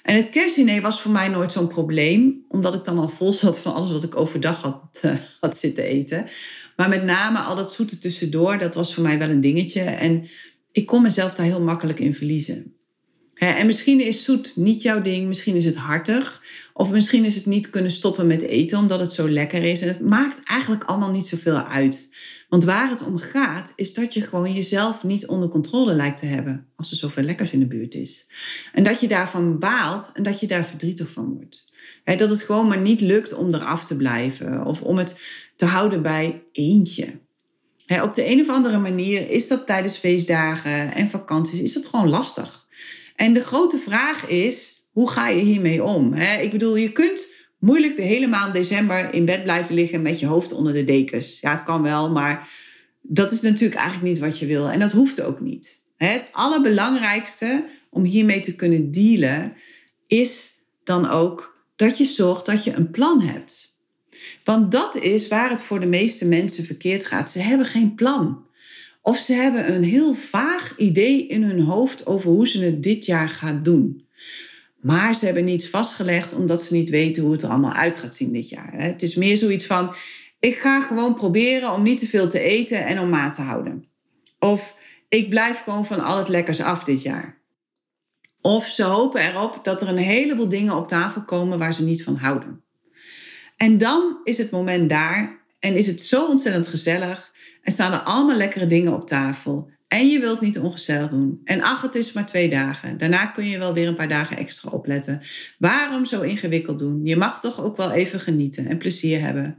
En 0.03 0.15
het 0.15 0.29
kerstdiner 0.29 0.81
was 0.81 1.01
voor 1.01 1.11
mij 1.11 1.27
nooit 1.27 1.51
zo'n 1.51 1.67
probleem, 1.67 2.45
omdat 2.47 2.73
ik 2.73 2.83
dan 2.83 2.97
al 2.97 3.09
vol 3.09 3.33
zat 3.33 3.59
van 3.59 3.73
alles 3.73 3.91
wat 3.91 4.03
ik 4.03 4.15
overdag 4.15 4.61
had, 4.61 4.99
uh, 5.01 5.15
had 5.39 5.57
zitten 5.57 5.83
eten. 5.83 6.25
Maar 6.75 6.89
met 6.89 7.03
name 7.03 7.39
al 7.39 7.55
dat 7.55 7.73
zoete 7.73 7.97
tussendoor, 7.97 8.57
dat 8.57 8.75
was 8.75 8.93
voor 8.93 9.03
mij 9.03 9.17
wel 9.17 9.29
een 9.29 9.41
dingetje. 9.41 9.81
En 9.81 10.25
ik 10.71 10.85
kon 10.85 11.01
mezelf 11.01 11.33
daar 11.33 11.45
heel 11.45 11.61
makkelijk 11.61 11.99
in 11.99 12.13
verliezen. 12.13 12.75
En 13.33 13.65
misschien 13.65 14.07
is 14.07 14.23
zoet 14.23 14.55
niet 14.55 14.81
jouw 14.81 15.01
ding, 15.01 15.27
misschien 15.27 15.55
is 15.55 15.65
het 15.65 15.75
hartig. 15.75 16.43
Of 16.73 16.91
misschien 16.91 17.25
is 17.25 17.35
het 17.35 17.45
niet 17.45 17.69
kunnen 17.69 17.91
stoppen 17.91 18.27
met 18.27 18.41
eten 18.41 18.77
omdat 18.77 18.99
het 18.99 19.13
zo 19.13 19.29
lekker 19.29 19.63
is. 19.63 19.81
En 19.81 19.87
het 19.87 20.01
maakt 20.01 20.41
eigenlijk 20.43 20.83
allemaal 20.83 21.11
niet 21.11 21.27
zoveel 21.27 21.57
uit. 21.63 22.09
Want 22.49 22.63
waar 22.63 22.89
het 22.89 23.05
om 23.05 23.17
gaat, 23.17 23.73
is 23.75 23.93
dat 23.93 24.13
je 24.13 24.21
gewoon 24.21 24.53
jezelf 24.53 25.03
niet 25.03 25.27
onder 25.27 25.49
controle 25.49 25.93
lijkt 25.93 26.19
te 26.19 26.25
hebben 26.25 26.67
als 26.75 26.91
er 26.91 26.97
zoveel 26.97 27.23
lekkers 27.23 27.51
in 27.51 27.59
de 27.59 27.67
buurt 27.67 27.93
is. 27.93 28.27
En 28.73 28.83
dat 28.83 28.99
je 28.99 29.07
daarvan 29.07 29.59
baalt 29.59 30.11
en 30.13 30.23
dat 30.23 30.39
je 30.39 30.47
daar 30.47 30.65
verdrietig 30.65 31.11
van 31.11 31.33
wordt. 31.33 31.71
dat 32.03 32.29
het 32.29 32.41
gewoon 32.41 32.67
maar 32.67 32.81
niet 32.81 33.01
lukt 33.01 33.33
om 33.33 33.53
eraf 33.53 33.85
te 33.85 33.95
blijven 33.95 34.65
of 34.65 34.81
om 34.81 34.97
het 34.97 35.19
te 35.55 35.65
houden 35.65 36.01
bij 36.01 36.43
eentje 36.51 37.19
op 37.99 38.13
de 38.13 38.31
een 38.31 38.41
of 38.41 38.49
andere 38.49 38.77
manier 38.77 39.29
is 39.29 39.47
dat 39.47 39.65
tijdens 39.65 39.97
feestdagen 39.97 40.93
en 40.93 41.09
vakanties 41.09 41.61
is 41.61 41.73
dat 41.73 41.85
gewoon 41.85 42.09
lastig. 42.09 42.67
En 43.15 43.33
de 43.33 43.43
grote 43.43 43.77
vraag 43.77 44.27
is, 44.27 44.87
hoe 44.91 45.09
ga 45.09 45.27
je 45.27 45.41
hiermee 45.41 45.83
om? 45.83 46.13
ik 46.13 46.51
bedoel, 46.51 46.75
je 46.75 46.91
kunt 46.91 47.33
moeilijk 47.59 47.95
de 47.95 48.01
hele 48.01 48.27
maand 48.27 48.53
december 48.53 49.13
in 49.13 49.25
bed 49.25 49.43
blijven 49.43 49.75
liggen 49.75 50.01
met 50.01 50.19
je 50.19 50.25
hoofd 50.25 50.53
onder 50.53 50.73
de 50.73 50.83
dekens. 50.83 51.39
Ja, 51.39 51.51
het 51.51 51.63
kan 51.63 51.81
wel, 51.81 52.11
maar 52.11 52.49
dat 53.01 53.31
is 53.31 53.41
natuurlijk 53.41 53.79
eigenlijk 53.79 54.11
niet 54.11 54.19
wat 54.19 54.39
je 54.39 54.45
wil. 54.45 54.69
En 54.69 54.79
dat 54.79 54.91
hoeft 54.91 55.21
ook 55.21 55.39
niet. 55.39 55.81
Het 55.97 56.27
allerbelangrijkste 56.31 57.65
om 57.89 58.03
hiermee 58.03 58.39
te 58.39 58.55
kunnen 58.55 58.91
dealen 58.91 59.53
is 60.07 60.51
dan 60.83 61.09
ook 61.09 61.65
dat 61.75 61.97
je 61.97 62.05
zorgt 62.05 62.45
dat 62.45 62.63
je 62.63 62.73
een 62.73 62.91
plan 62.91 63.21
hebt. 63.21 63.70
Want 64.43 64.71
dat 64.71 64.95
is 64.95 65.27
waar 65.27 65.49
het 65.49 65.61
voor 65.61 65.79
de 65.79 65.85
meeste 65.85 66.27
mensen 66.27 66.65
verkeerd 66.65 67.05
gaat. 67.05 67.29
Ze 67.29 67.39
hebben 67.39 67.65
geen 67.65 67.95
plan. 67.95 68.45
Of 69.01 69.17
ze 69.17 69.33
hebben 69.33 69.73
een 69.73 69.83
heel 69.83 70.13
vaag 70.13 70.73
idee 70.77 71.27
in 71.27 71.43
hun 71.43 71.61
hoofd 71.61 72.05
over 72.05 72.29
hoe 72.29 72.47
ze 72.47 72.63
het 72.63 72.83
dit 72.83 73.05
jaar 73.05 73.29
gaan 73.29 73.63
doen. 73.63 74.05
Maar 74.81 75.15
ze 75.15 75.25
hebben 75.25 75.43
niets 75.43 75.67
vastgelegd 75.67 76.33
omdat 76.33 76.63
ze 76.63 76.73
niet 76.73 76.89
weten 76.89 77.23
hoe 77.23 77.31
het 77.31 77.41
er 77.41 77.49
allemaal 77.49 77.73
uit 77.73 77.97
gaat 77.97 78.15
zien 78.15 78.33
dit 78.33 78.49
jaar. 78.49 78.73
Het 78.73 79.01
is 79.01 79.15
meer 79.15 79.37
zoiets 79.37 79.65
van: 79.65 79.95
ik 80.39 80.55
ga 80.55 80.81
gewoon 80.81 81.15
proberen 81.15 81.73
om 81.73 81.83
niet 81.83 81.99
te 81.99 82.07
veel 82.07 82.27
te 82.27 82.39
eten 82.39 82.85
en 82.85 82.99
om 82.99 83.09
maat 83.09 83.33
te 83.33 83.41
houden. 83.41 83.85
Of 84.39 84.75
ik 85.09 85.29
blijf 85.29 85.63
gewoon 85.63 85.85
van 85.85 85.99
al 85.99 86.17
het 86.17 86.27
lekkers 86.27 86.61
af 86.61 86.83
dit 86.83 87.01
jaar. 87.01 87.41
Of 88.41 88.65
ze 88.65 88.83
hopen 88.83 89.21
erop 89.21 89.59
dat 89.63 89.81
er 89.81 89.87
een 89.87 89.97
heleboel 89.97 90.49
dingen 90.49 90.75
op 90.75 90.87
tafel 90.87 91.23
komen 91.23 91.59
waar 91.59 91.73
ze 91.73 91.83
niet 91.83 92.03
van 92.03 92.15
houden. 92.15 92.63
En 93.61 93.77
dan 93.77 94.19
is 94.23 94.37
het 94.37 94.51
moment 94.51 94.89
daar 94.89 95.39
en 95.59 95.75
is 95.75 95.87
het 95.87 96.01
zo 96.01 96.27
ontzettend 96.27 96.67
gezellig 96.67 97.33
en 97.61 97.71
staan 97.71 97.93
er 97.93 97.99
allemaal 97.99 98.35
lekkere 98.35 98.67
dingen 98.67 98.93
op 98.93 99.07
tafel. 99.07 99.69
En 99.87 100.07
je 100.07 100.19
wilt 100.19 100.41
niet 100.41 100.59
ongezellig 100.59 101.09
doen. 101.09 101.41
En 101.43 101.61
ach, 101.61 101.81
het 101.81 101.95
is 101.95 102.13
maar 102.13 102.25
twee 102.25 102.49
dagen. 102.49 102.97
Daarna 102.97 103.25
kun 103.25 103.45
je 103.45 103.57
wel 103.57 103.73
weer 103.73 103.87
een 103.87 103.95
paar 103.95 104.07
dagen 104.07 104.37
extra 104.37 104.69
opletten. 104.69 105.21
Waarom 105.57 106.05
zo 106.05 106.21
ingewikkeld 106.21 106.79
doen? 106.79 107.05
Je 107.05 107.15
mag 107.15 107.39
toch 107.39 107.63
ook 107.63 107.77
wel 107.77 107.91
even 107.91 108.19
genieten 108.19 108.67
en 108.67 108.77
plezier 108.77 109.21
hebben. 109.21 109.57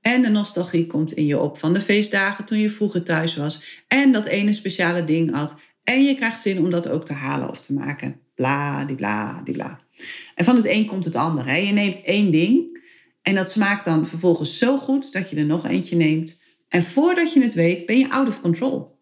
En 0.00 0.22
de 0.22 0.28
nostalgie 0.28 0.86
komt 0.86 1.12
in 1.12 1.26
je 1.26 1.40
op 1.40 1.58
van 1.58 1.74
de 1.74 1.80
feestdagen 1.80 2.44
toen 2.44 2.58
je 2.58 2.70
vroeger 2.70 3.02
thuis 3.02 3.36
was. 3.36 3.82
En 3.88 4.12
dat 4.12 4.26
ene 4.26 4.52
speciale 4.52 5.04
ding 5.04 5.34
had. 5.34 5.56
En 5.84 6.02
je 6.04 6.14
krijgt 6.14 6.40
zin 6.40 6.58
om 6.58 6.70
dat 6.70 6.88
ook 6.88 7.04
te 7.04 7.12
halen 7.12 7.48
of 7.48 7.60
te 7.60 7.72
maken. 7.72 8.20
Bla, 8.34 8.84
bla, 8.84 9.42
die 9.44 9.54
bla. 9.54 9.78
En 10.34 10.44
van 10.44 10.56
het 10.56 10.66
een 10.66 10.86
komt 10.86 11.04
het 11.04 11.16
ander. 11.16 11.56
Je 11.56 11.72
neemt 11.72 12.02
één 12.02 12.30
ding 12.30 12.72
En 13.22 13.34
dat 13.34 13.50
smaakt 13.50 13.84
dan 13.84 14.06
vervolgens 14.06 14.58
zo 14.58 14.78
goed 14.78 15.12
dat 15.12 15.30
je 15.30 15.36
er 15.36 15.44
nog 15.44 15.66
eentje 15.66 15.96
neemt. 15.96 16.42
En 16.68 16.82
voordat 16.82 17.32
je 17.32 17.42
het 17.42 17.54
weet, 17.54 17.86
ben 17.86 17.98
je 17.98 18.10
out 18.10 18.28
of 18.28 18.40
control. 18.40 18.98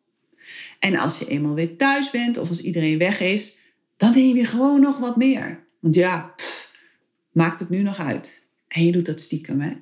En 0.79 0.97
als 0.97 1.19
je 1.19 1.29
eenmaal 1.29 1.55
weer 1.55 1.77
thuis 1.77 2.11
bent 2.11 2.39
of 2.39 2.49
als 2.49 2.61
iedereen 2.61 2.99
weg 2.99 3.21
is, 3.21 3.59
dan 3.97 4.13
neem 4.15 4.37
je 4.37 4.45
gewoon 4.45 4.81
nog 4.81 4.99
wat 4.99 5.17
meer. 5.17 5.67
Want 5.81 5.95
ja, 5.95 6.35
maakt 7.33 7.59
het 7.59 7.69
nu 7.69 7.83
nog 7.83 7.99
uit. 7.99 8.47
En 8.69 8.85
je 8.85 8.93
doet 8.93 9.07
dat 9.07 9.21
stiekem, 9.21 9.61
hè? 9.61 9.73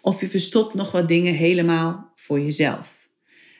Of 0.00 0.20
je 0.20 0.28
verstopt 0.28 0.74
nog 0.74 0.92
wat 0.92 1.08
dingen 1.08 1.34
helemaal 1.34 2.12
voor 2.16 2.40
jezelf. 2.40 3.08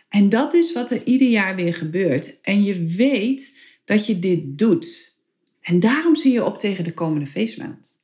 En 0.09 0.29
dat 0.29 0.55
is 0.55 0.73
wat 0.73 0.91
er 0.91 1.05
ieder 1.05 1.29
jaar 1.29 1.57
weer 1.57 1.75
gebeurt. 1.75 2.41
En 2.41 2.63
je 2.63 2.85
weet 2.85 3.57
dat 3.85 4.07
je 4.07 4.19
dit 4.19 4.59
doet. 4.59 5.19
En 5.61 5.81
daarom 5.81 6.17
zie 6.17 6.33
je 6.33 6.45
op 6.45 6.59
tegen 6.59 6.85
de 6.85 6.95
komende 6.95 7.27
feestmaand. 7.27 7.97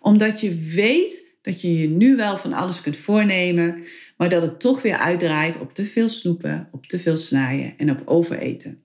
Omdat 0.00 0.40
je 0.40 0.54
weet 0.54 1.35
dat 1.46 1.60
je 1.60 1.78
je 1.78 1.88
nu 1.88 2.16
wel 2.16 2.36
van 2.36 2.52
alles 2.52 2.80
kunt 2.80 2.96
voornemen, 2.96 3.84
maar 4.16 4.28
dat 4.28 4.42
het 4.42 4.60
toch 4.60 4.82
weer 4.82 4.96
uitdraait 4.96 5.60
op 5.60 5.74
te 5.74 5.84
veel 5.84 6.08
snoepen, 6.08 6.68
op 6.72 6.86
te 6.86 6.98
veel 6.98 7.16
snijden 7.16 7.74
en 7.76 7.90
op 7.90 8.02
overeten. 8.04 8.82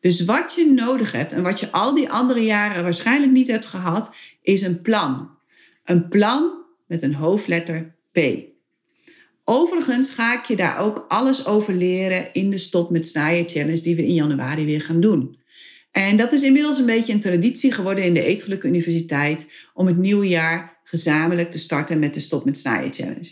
Dus 0.00 0.24
wat 0.24 0.54
je 0.54 0.72
nodig 0.72 1.12
hebt 1.12 1.32
en 1.32 1.42
wat 1.42 1.60
je 1.60 1.70
al 1.70 1.94
die 1.94 2.10
andere 2.10 2.40
jaren 2.40 2.82
waarschijnlijk 2.82 3.32
niet 3.32 3.48
hebt 3.48 3.66
gehad, 3.66 4.14
is 4.42 4.62
een 4.62 4.82
plan. 4.82 5.30
Een 5.84 6.08
plan 6.08 6.64
met 6.86 7.02
een 7.02 7.14
hoofdletter 7.14 7.94
P. 8.12 8.18
Overigens 9.44 10.10
ga 10.10 10.38
ik 10.38 10.44
je 10.44 10.56
daar 10.56 10.78
ook 10.78 11.04
alles 11.08 11.46
over 11.46 11.74
leren 11.74 12.32
in 12.32 12.50
de 12.50 12.58
Stop 12.58 12.90
met 12.90 13.06
Snijden 13.06 13.48
Challenge 13.48 13.80
die 13.80 13.96
we 13.96 14.06
in 14.06 14.14
januari 14.14 14.64
weer 14.64 14.80
gaan 14.80 15.00
doen. 15.00 15.38
En 15.90 16.16
dat 16.16 16.32
is 16.32 16.42
inmiddels 16.42 16.78
een 16.78 16.86
beetje 16.86 17.12
een 17.12 17.20
traditie 17.20 17.72
geworden 17.72 18.04
in 18.04 18.14
de 18.14 18.24
Eetgelukke 18.24 18.66
Universiteit 18.66 19.46
om 19.74 19.86
het 19.86 19.96
nieuwe 19.96 20.28
jaar 20.28 20.75
gezamenlijk 20.88 21.50
te 21.50 21.58
starten 21.58 21.98
met 21.98 22.14
de 22.14 22.20
Stop 22.20 22.44
met 22.44 22.58
Snijden 22.58 22.92
Challenge. 22.92 23.30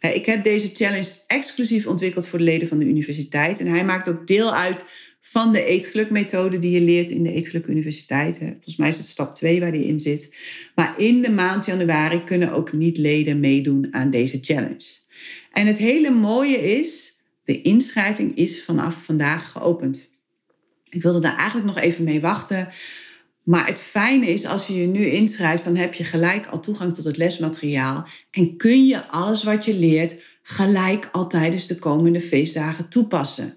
Ik 0.00 0.26
heb 0.26 0.44
deze 0.44 0.70
challenge 0.72 1.12
exclusief 1.26 1.86
ontwikkeld 1.86 2.28
voor 2.28 2.38
de 2.38 2.44
leden 2.44 2.68
van 2.68 2.78
de 2.78 2.84
universiteit 2.84 3.60
en 3.60 3.66
hij 3.66 3.84
maakt 3.84 4.08
ook 4.08 4.26
deel 4.26 4.54
uit 4.54 4.84
van 5.20 5.52
de 5.52 5.64
eetgelukmethode 5.64 6.58
die 6.58 6.70
je 6.70 6.82
leert 6.82 7.10
in 7.10 7.22
de 7.22 7.32
Eetgeluk 7.32 7.66
Universiteit. 7.66 8.38
Volgens 8.38 8.76
mij 8.76 8.88
is 8.88 8.96
het 8.96 9.06
stap 9.06 9.34
2 9.34 9.60
waar 9.60 9.72
die 9.72 9.86
in 9.86 10.00
zit. 10.00 10.36
Maar 10.74 10.94
in 10.98 11.22
de 11.22 11.30
maand 11.30 11.66
januari 11.66 12.24
kunnen 12.24 12.52
ook 12.52 12.72
niet-leden 12.72 13.40
meedoen 13.40 13.88
aan 13.90 14.10
deze 14.10 14.38
challenge. 14.40 15.00
En 15.52 15.66
het 15.66 15.78
hele 15.78 16.10
mooie 16.10 16.78
is, 16.78 17.20
de 17.44 17.62
inschrijving 17.62 18.36
is 18.36 18.64
vanaf 18.64 19.04
vandaag 19.04 19.50
geopend. 19.50 20.10
Ik 20.88 21.02
wilde 21.02 21.20
daar 21.20 21.36
eigenlijk 21.36 21.66
nog 21.66 21.80
even 21.80 22.04
mee 22.04 22.20
wachten. 22.20 22.68
Maar 23.42 23.66
het 23.66 23.78
fijne 23.78 24.26
is, 24.26 24.46
als 24.46 24.66
je 24.66 24.74
je 24.74 24.86
nu 24.86 25.04
inschrijft, 25.04 25.64
dan 25.64 25.76
heb 25.76 25.94
je 25.94 26.04
gelijk 26.04 26.46
al 26.46 26.60
toegang 26.60 26.94
tot 26.94 27.04
het 27.04 27.16
lesmateriaal. 27.16 28.06
En 28.30 28.56
kun 28.56 28.86
je 28.86 29.06
alles 29.06 29.42
wat 29.42 29.64
je 29.64 29.74
leert 29.74 30.22
gelijk 30.42 31.08
al 31.12 31.26
tijdens 31.26 31.66
de 31.66 31.78
komende 31.78 32.20
feestdagen 32.20 32.88
toepassen. 32.88 33.56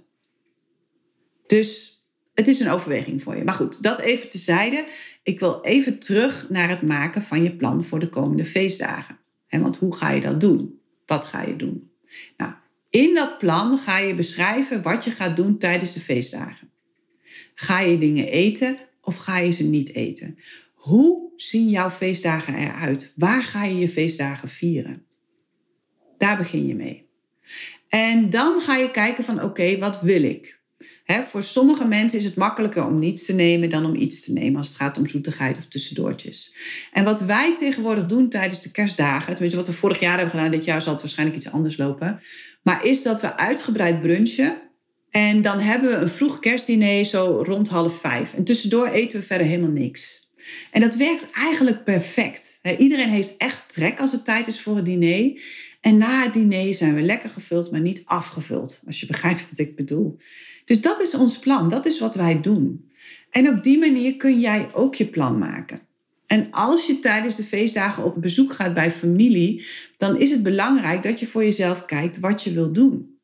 Dus 1.47 1.95
het 2.33 2.47
is 2.47 2.59
een 2.59 2.69
overweging 2.69 3.23
voor 3.23 3.35
je. 3.35 3.43
Maar 3.43 3.53
goed, 3.53 3.83
dat 3.83 3.99
even 3.99 4.29
tezijde. 4.29 4.85
Ik 5.23 5.39
wil 5.39 5.61
even 5.61 5.99
terug 5.99 6.49
naar 6.49 6.69
het 6.69 6.81
maken 6.81 7.21
van 7.21 7.43
je 7.43 7.55
plan 7.55 7.83
voor 7.83 7.99
de 7.99 8.09
komende 8.09 8.45
feestdagen. 8.45 9.19
want 9.49 9.77
hoe 9.77 9.95
ga 9.95 10.11
je 10.11 10.21
dat 10.21 10.41
doen? 10.41 10.79
Wat 11.05 11.25
ga 11.25 11.41
je 11.41 11.55
doen? 11.55 11.91
Nou, 12.37 12.53
in 12.89 13.13
dat 13.15 13.37
plan 13.37 13.77
ga 13.77 13.97
je 13.97 14.15
beschrijven 14.15 14.81
wat 14.81 15.03
je 15.03 15.11
gaat 15.11 15.35
doen 15.35 15.57
tijdens 15.57 15.93
de 15.93 15.99
feestdagen. 15.99 16.71
Ga 17.55 17.79
je 17.79 17.97
dingen 17.97 18.27
eten 18.27 18.77
of 19.05 19.15
ga 19.15 19.37
je 19.37 19.51
ze 19.51 19.63
niet 19.63 19.93
eten? 19.93 20.37
Hoe 20.73 21.31
zien 21.35 21.69
jouw 21.69 21.89
feestdagen 21.89 22.55
eruit? 22.55 23.13
Waar 23.15 23.43
ga 23.43 23.63
je 23.63 23.77
je 23.77 23.89
feestdagen 23.89 24.49
vieren? 24.49 25.05
Daar 26.17 26.37
begin 26.37 26.67
je 26.67 26.75
mee. 26.75 27.09
En 27.89 28.29
dan 28.29 28.61
ga 28.61 28.75
je 28.75 28.91
kijken 28.91 29.23
van 29.23 29.43
oké, 29.43 29.77
wat 29.77 30.01
wil 30.01 30.23
ik? 30.23 30.63
voor 31.29 31.43
sommige 31.43 31.87
mensen 31.87 32.19
is 32.19 32.25
het 32.25 32.35
makkelijker 32.35 32.85
om 32.85 32.99
niets 32.99 33.25
te 33.25 33.33
nemen 33.33 33.69
dan 33.69 33.85
om 33.85 33.95
iets 33.95 34.25
te 34.25 34.33
nemen 34.33 34.57
als 34.57 34.67
het 34.67 34.77
gaat 34.77 34.97
om 34.97 35.07
zoetigheid 35.07 35.57
of 35.57 35.65
tussendoortjes. 35.65 36.55
En 36.91 37.03
wat 37.03 37.21
wij 37.21 37.55
tegenwoordig 37.55 38.05
doen 38.05 38.29
tijdens 38.29 38.61
de 38.61 38.71
kerstdagen, 38.71 39.33
tenminste 39.33 39.59
wat 39.59 39.67
we 39.67 39.73
vorig 39.73 39.99
jaar 39.99 40.17
hebben 40.17 40.29
gedaan, 40.29 40.51
dit 40.51 40.65
jaar 40.65 40.81
zal 40.81 40.91
het 40.91 41.01
waarschijnlijk 41.01 41.37
iets 41.37 41.51
anders 41.51 41.77
lopen, 41.77 42.19
maar 42.63 42.85
is 42.85 43.01
dat 43.01 43.21
we 43.21 43.37
uitgebreid 43.37 44.01
brunchen. 44.01 44.61
En 45.15 45.41
dan 45.41 45.59
hebben 45.59 45.89
we 45.89 45.95
een 45.95 46.09
vroeg 46.09 46.39
kerstdiner 46.39 47.05
zo 47.05 47.43
rond 47.45 47.67
half 47.67 47.99
vijf. 47.99 48.33
En 48.33 48.43
tussendoor 48.43 48.87
eten 48.87 49.19
we 49.19 49.25
verder 49.25 49.47
helemaal 49.47 49.71
niks. 49.71 50.29
En 50.71 50.81
dat 50.81 50.95
werkt 50.95 51.29
eigenlijk 51.31 51.83
perfect. 51.83 52.59
Iedereen 52.77 53.09
heeft 53.09 53.37
echt 53.37 53.63
trek 53.67 53.99
als 53.99 54.11
het 54.11 54.25
tijd 54.25 54.47
is 54.47 54.61
voor 54.61 54.75
het 54.75 54.85
diner. 54.85 55.41
En 55.81 55.97
na 55.97 56.23
het 56.23 56.33
diner 56.33 56.75
zijn 56.75 56.95
we 56.95 57.01
lekker 57.01 57.29
gevuld, 57.29 57.71
maar 57.71 57.81
niet 57.81 58.01
afgevuld. 58.05 58.81
Als 58.85 58.99
je 58.99 59.05
begrijpt 59.15 59.45
wat 59.49 59.59
ik 59.59 59.75
bedoel. 59.75 60.17
Dus 60.65 60.81
dat 60.81 61.01
is 61.01 61.13
ons 61.13 61.39
plan, 61.39 61.69
dat 61.69 61.85
is 61.85 61.99
wat 61.99 62.15
wij 62.15 62.41
doen. 62.41 62.91
En 63.31 63.49
op 63.49 63.63
die 63.63 63.77
manier 63.77 64.17
kun 64.17 64.39
jij 64.39 64.69
ook 64.73 64.95
je 64.95 65.07
plan 65.07 65.37
maken. 65.37 65.79
En 66.27 66.47
als 66.51 66.87
je 66.87 66.99
tijdens 66.99 67.35
de 67.35 67.43
feestdagen 67.43 68.03
op 68.03 68.21
bezoek 68.21 68.53
gaat 68.53 68.73
bij 68.73 68.91
familie, 68.91 69.65
dan 69.97 70.19
is 70.19 70.29
het 70.29 70.43
belangrijk 70.43 71.03
dat 71.03 71.19
je 71.19 71.27
voor 71.27 71.43
jezelf 71.43 71.85
kijkt 71.85 72.19
wat 72.19 72.43
je 72.43 72.53
wil 72.53 72.73
doen. 72.73 73.14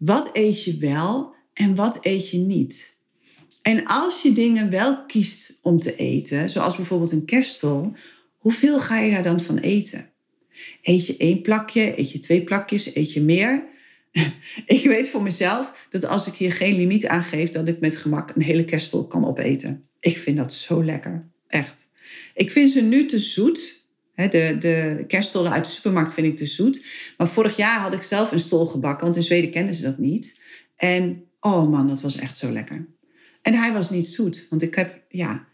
Wat 0.00 0.30
eet 0.32 0.64
je 0.64 0.76
wel 0.76 1.34
en 1.52 1.74
wat 1.74 1.98
eet 2.02 2.30
je 2.30 2.38
niet? 2.38 2.98
En 3.62 3.86
als 3.86 4.22
je 4.22 4.32
dingen 4.32 4.70
wel 4.70 5.06
kiest 5.06 5.58
om 5.62 5.78
te 5.78 5.96
eten, 5.96 6.50
zoals 6.50 6.76
bijvoorbeeld 6.76 7.12
een 7.12 7.24
kerststol, 7.24 7.92
hoeveel 8.36 8.78
ga 8.78 8.98
je 8.98 9.10
daar 9.10 9.22
dan 9.22 9.40
van 9.40 9.58
eten? 9.58 10.10
Eet 10.82 11.06
je 11.06 11.16
één 11.16 11.42
plakje, 11.42 11.98
eet 11.98 12.12
je 12.12 12.18
twee 12.18 12.44
plakjes, 12.44 12.94
eet 12.94 13.12
je 13.12 13.20
meer? 13.20 13.68
ik 14.66 14.84
weet 14.84 15.08
voor 15.08 15.22
mezelf 15.22 15.86
dat 15.90 16.06
als 16.06 16.26
ik 16.26 16.34
hier 16.34 16.52
geen 16.52 16.76
limiet 16.76 17.06
aan 17.06 17.24
geef, 17.24 17.48
dat 17.48 17.68
ik 17.68 17.80
met 17.80 17.96
gemak 17.96 18.30
een 18.34 18.42
hele 18.42 18.64
kerstel 18.64 19.06
kan 19.06 19.26
opeten. 19.26 19.84
Ik 20.00 20.18
vind 20.18 20.36
dat 20.36 20.52
zo 20.52 20.84
lekker. 20.84 21.28
Echt. 21.46 21.88
Ik 22.34 22.50
vind 22.50 22.70
ze 22.70 22.80
nu 22.80 23.06
te 23.06 23.18
zoet. 23.18 23.79
De, 24.28 24.56
de 24.58 25.04
kerststollen 25.06 25.52
uit 25.52 25.64
de 25.64 25.70
supermarkt 25.70 26.12
vind 26.12 26.26
ik 26.26 26.36
te 26.36 26.46
zoet. 26.46 26.84
Maar 27.16 27.28
vorig 27.28 27.56
jaar 27.56 27.80
had 27.80 27.94
ik 27.94 28.02
zelf 28.02 28.32
een 28.32 28.40
stol 28.40 28.66
gebakken, 28.66 29.04
want 29.04 29.16
in 29.16 29.22
Zweden 29.22 29.50
kenden 29.50 29.74
ze 29.74 29.82
dat 29.82 29.98
niet. 29.98 30.40
En 30.76 31.24
oh 31.40 31.70
man, 31.70 31.88
dat 31.88 32.00
was 32.00 32.16
echt 32.16 32.38
zo 32.38 32.50
lekker. 32.50 32.86
En 33.42 33.54
hij 33.54 33.72
was 33.72 33.90
niet 33.90 34.08
zoet, 34.08 34.46
want 34.50 34.62
ik 34.62 34.74
heb 34.74 35.00
ja, 35.08 35.46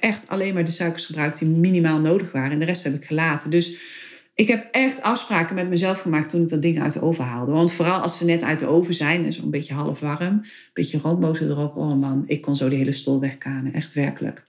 echt 0.00 0.28
alleen 0.28 0.54
maar 0.54 0.64
de 0.64 0.70
suikers 0.70 1.06
gebruikt 1.06 1.38
die 1.38 1.48
minimaal 1.48 2.00
nodig 2.00 2.32
waren. 2.32 2.50
En 2.50 2.58
de 2.58 2.64
rest 2.64 2.84
heb 2.84 2.94
ik 2.94 3.04
gelaten. 3.04 3.50
Dus 3.50 3.76
ik 4.34 4.48
heb 4.48 4.68
echt 4.70 5.02
afspraken 5.02 5.54
met 5.54 5.68
mezelf 5.68 6.00
gemaakt 6.00 6.30
toen 6.30 6.42
ik 6.42 6.48
dat 6.48 6.62
ding 6.62 6.80
uit 6.80 6.92
de 6.92 7.00
oven 7.00 7.24
haalde. 7.24 7.52
Want 7.52 7.72
vooral 7.72 8.00
als 8.00 8.18
ze 8.18 8.24
net 8.24 8.42
uit 8.42 8.60
de 8.60 8.66
oven 8.66 8.94
zijn 8.94 9.24
en 9.24 9.32
zo'n 9.32 9.50
beetje 9.50 9.74
half 9.74 10.00
warm, 10.00 10.22
een 10.22 10.44
beetje 10.72 10.98
roomboter 10.98 11.50
erop. 11.50 11.76
Oh 11.76 12.00
man, 12.00 12.22
ik 12.26 12.40
kon 12.40 12.56
zo 12.56 12.68
de 12.68 12.76
hele 12.76 12.92
stol 12.92 13.20
wegkanen. 13.20 13.72
Echt 13.72 13.92
werkelijk. 13.92 14.46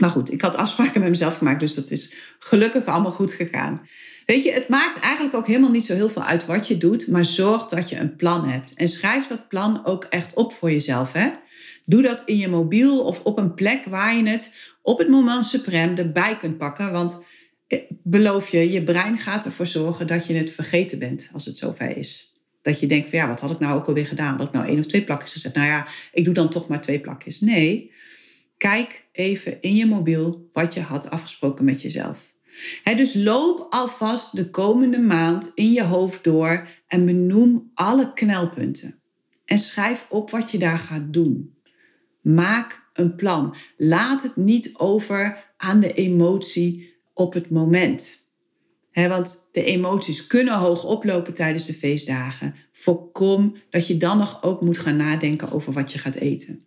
Maar 0.00 0.10
goed, 0.10 0.32
ik 0.32 0.40
had 0.40 0.56
afspraken 0.56 1.00
met 1.00 1.10
mezelf 1.10 1.36
gemaakt, 1.36 1.60
dus 1.60 1.74
dat 1.74 1.90
is 1.90 2.12
gelukkig 2.38 2.84
allemaal 2.84 3.12
goed 3.12 3.32
gegaan. 3.32 3.80
Weet 4.26 4.42
je, 4.42 4.52
het 4.52 4.68
maakt 4.68 5.00
eigenlijk 5.00 5.34
ook 5.34 5.46
helemaal 5.46 5.70
niet 5.70 5.84
zo 5.84 5.94
heel 5.94 6.08
veel 6.08 6.24
uit 6.24 6.46
wat 6.46 6.68
je 6.68 6.76
doet, 6.76 7.06
maar 7.06 7.24
zorg 7.24 7.64
dat 7.64 7.88
je 7.88 7.98
een 7.98 8.16
plan 8.16 8.48
hebt. 8.48 8.74
En 8.74 8.88
schrijf 8.88 9.26
dat 9.26 9.48
plan 9.48 9.86
ook 9.86 10.04
echt 10.04 10.34
op 10.34 10.52
voor 10.52 10.70
jezelf. 10.70 11.12
Hè? 11.12 11.30
Doe 11.84 12.02
dat 12.02 12.22
in 12.26 12.36
je 12.36 12.48
mobiel 12.48 13.04
of 13.04 13.20
op 13.22 13.38
een 13.38 13.54
plek 13.54 13.84
waar 13.84 14.16
je 14.16 14.28
het 14.28 14.54
op 14.82 14.98
het 14.98 15.08
moment 15.08 15.46
suprem 15.46 15.96
erbij 15.96 16.36
kunt 16.36 16.58
pakken. 16.58 16.92
Want 16.92 17.24
beloof 18.02 18.48
je, 18.48 18.72
je 18.72 18.82
brein 18.82 19.18
gaat 19.18 19.44
ervoor 19.44 19.66
zorgen 19.66 20.06
dat 20.06 20.26
je 20.26 20.34
het 20.34 20.50
vergeten 20.50 20.98
bent 20.98 21.28
als 21.32 21.44
het 21.44 21.56
zover 21.56 21.96
is. 21.96 22.36
Dat 22.62 22.80
je 22.80 22.86
denkt 22.86 23.08
van 23.08 23.18
ja, 23.18 23.26
wat 23.26 23.40
had 23.40 23.50
ik 23.50 23.58
nou 23.58 23.78
ook 23.78 23.86
alweer 23.86 24.06
gedaan? 24.06 24.38
Dat 24.38 24.46
ik 24.46 24.52
nou 24.52 24.66
één 24.66 24.78
of 24.78 24.86
twee 24.86 25.04
plakjes 25.04 25.32
gezet. 25.32 25.54
Nou 25.54 25.66
ja, 25.66 25.86
ik 26.12 26.24
doe 26.24 26.34
dan 26.34 26.50
toch 26.50 26.68
maar 26.68 26.80
twee 26.80 27.00
plakjes. 27.00 27.40
Nee, 27.40 27.92
kijk 28.58 29.08
even 29.12 29.60
in 29.60 29.74
je 29.74 29.86
mobiel 29.86 30.48
wat 30.52 30.74
je 30.74 30.80
had 30.80 31.10
afgesproken 31.10 31.64
met 31.64 31.82
jezelf. 31.82 32.32
dus 32.84 33.14
loop 33.14 33.66
alvast 33.70 34.36
de 34.36 34.50
komende 34.50 35.00
maand 35.00 35.52
in 35.54 35.72
je 35.72 35.84
hoofd 35.84 36.24
door 36.24 36.68
en 36.86 37.06
benoem 37.06 37.70
alle 37.74 38.12
knelpunten. 38.12 39.02
En 39.44 39.58
schrijf 39.58 40.06
op 40.08 40.30
wat 40.30 40.50
je 40.50 40.58
daar 40.58 40.78
gaat 40.78 41.12
doen. 41.12 41.56
Maak 42.20 42.88
een 42.92 43.14
plan. 43.14 43.54
Laat 43.76 44.22
het 44.22 44.36
niet 44.36 44.70
over 44.76 45.52
aan 45.56 45.80
de 45.80 45.92
emotie 45.92 46.96
op 47.14 47.32
het 47.32 47.50
moment. 47.50 48.26
want 48.92 49.48
de 49.52 49.64
emoties 49.64 50.26
kunnen 50.26 50.54
hoog 50.54 50.84
oplopen 50.84 51.34
tijdens 51.34 51.66
de 51.66 51.74
feestdagen. 51.74 52.54
Voorkom 52.72 53.56
dat 53.70 53.86
je 53.86 53.96
dan 53.96 54.18
nog 54.18 54.42
ook 54.42 54.60
moet 54.60 54.78
gaan 54.78 54.96
nadenken 54.96 55.52
over 55.52 55.72
wat 55.72 55.92
je 55.92 55.98
gaat 55.98 56.14
eten. 56.14 56.66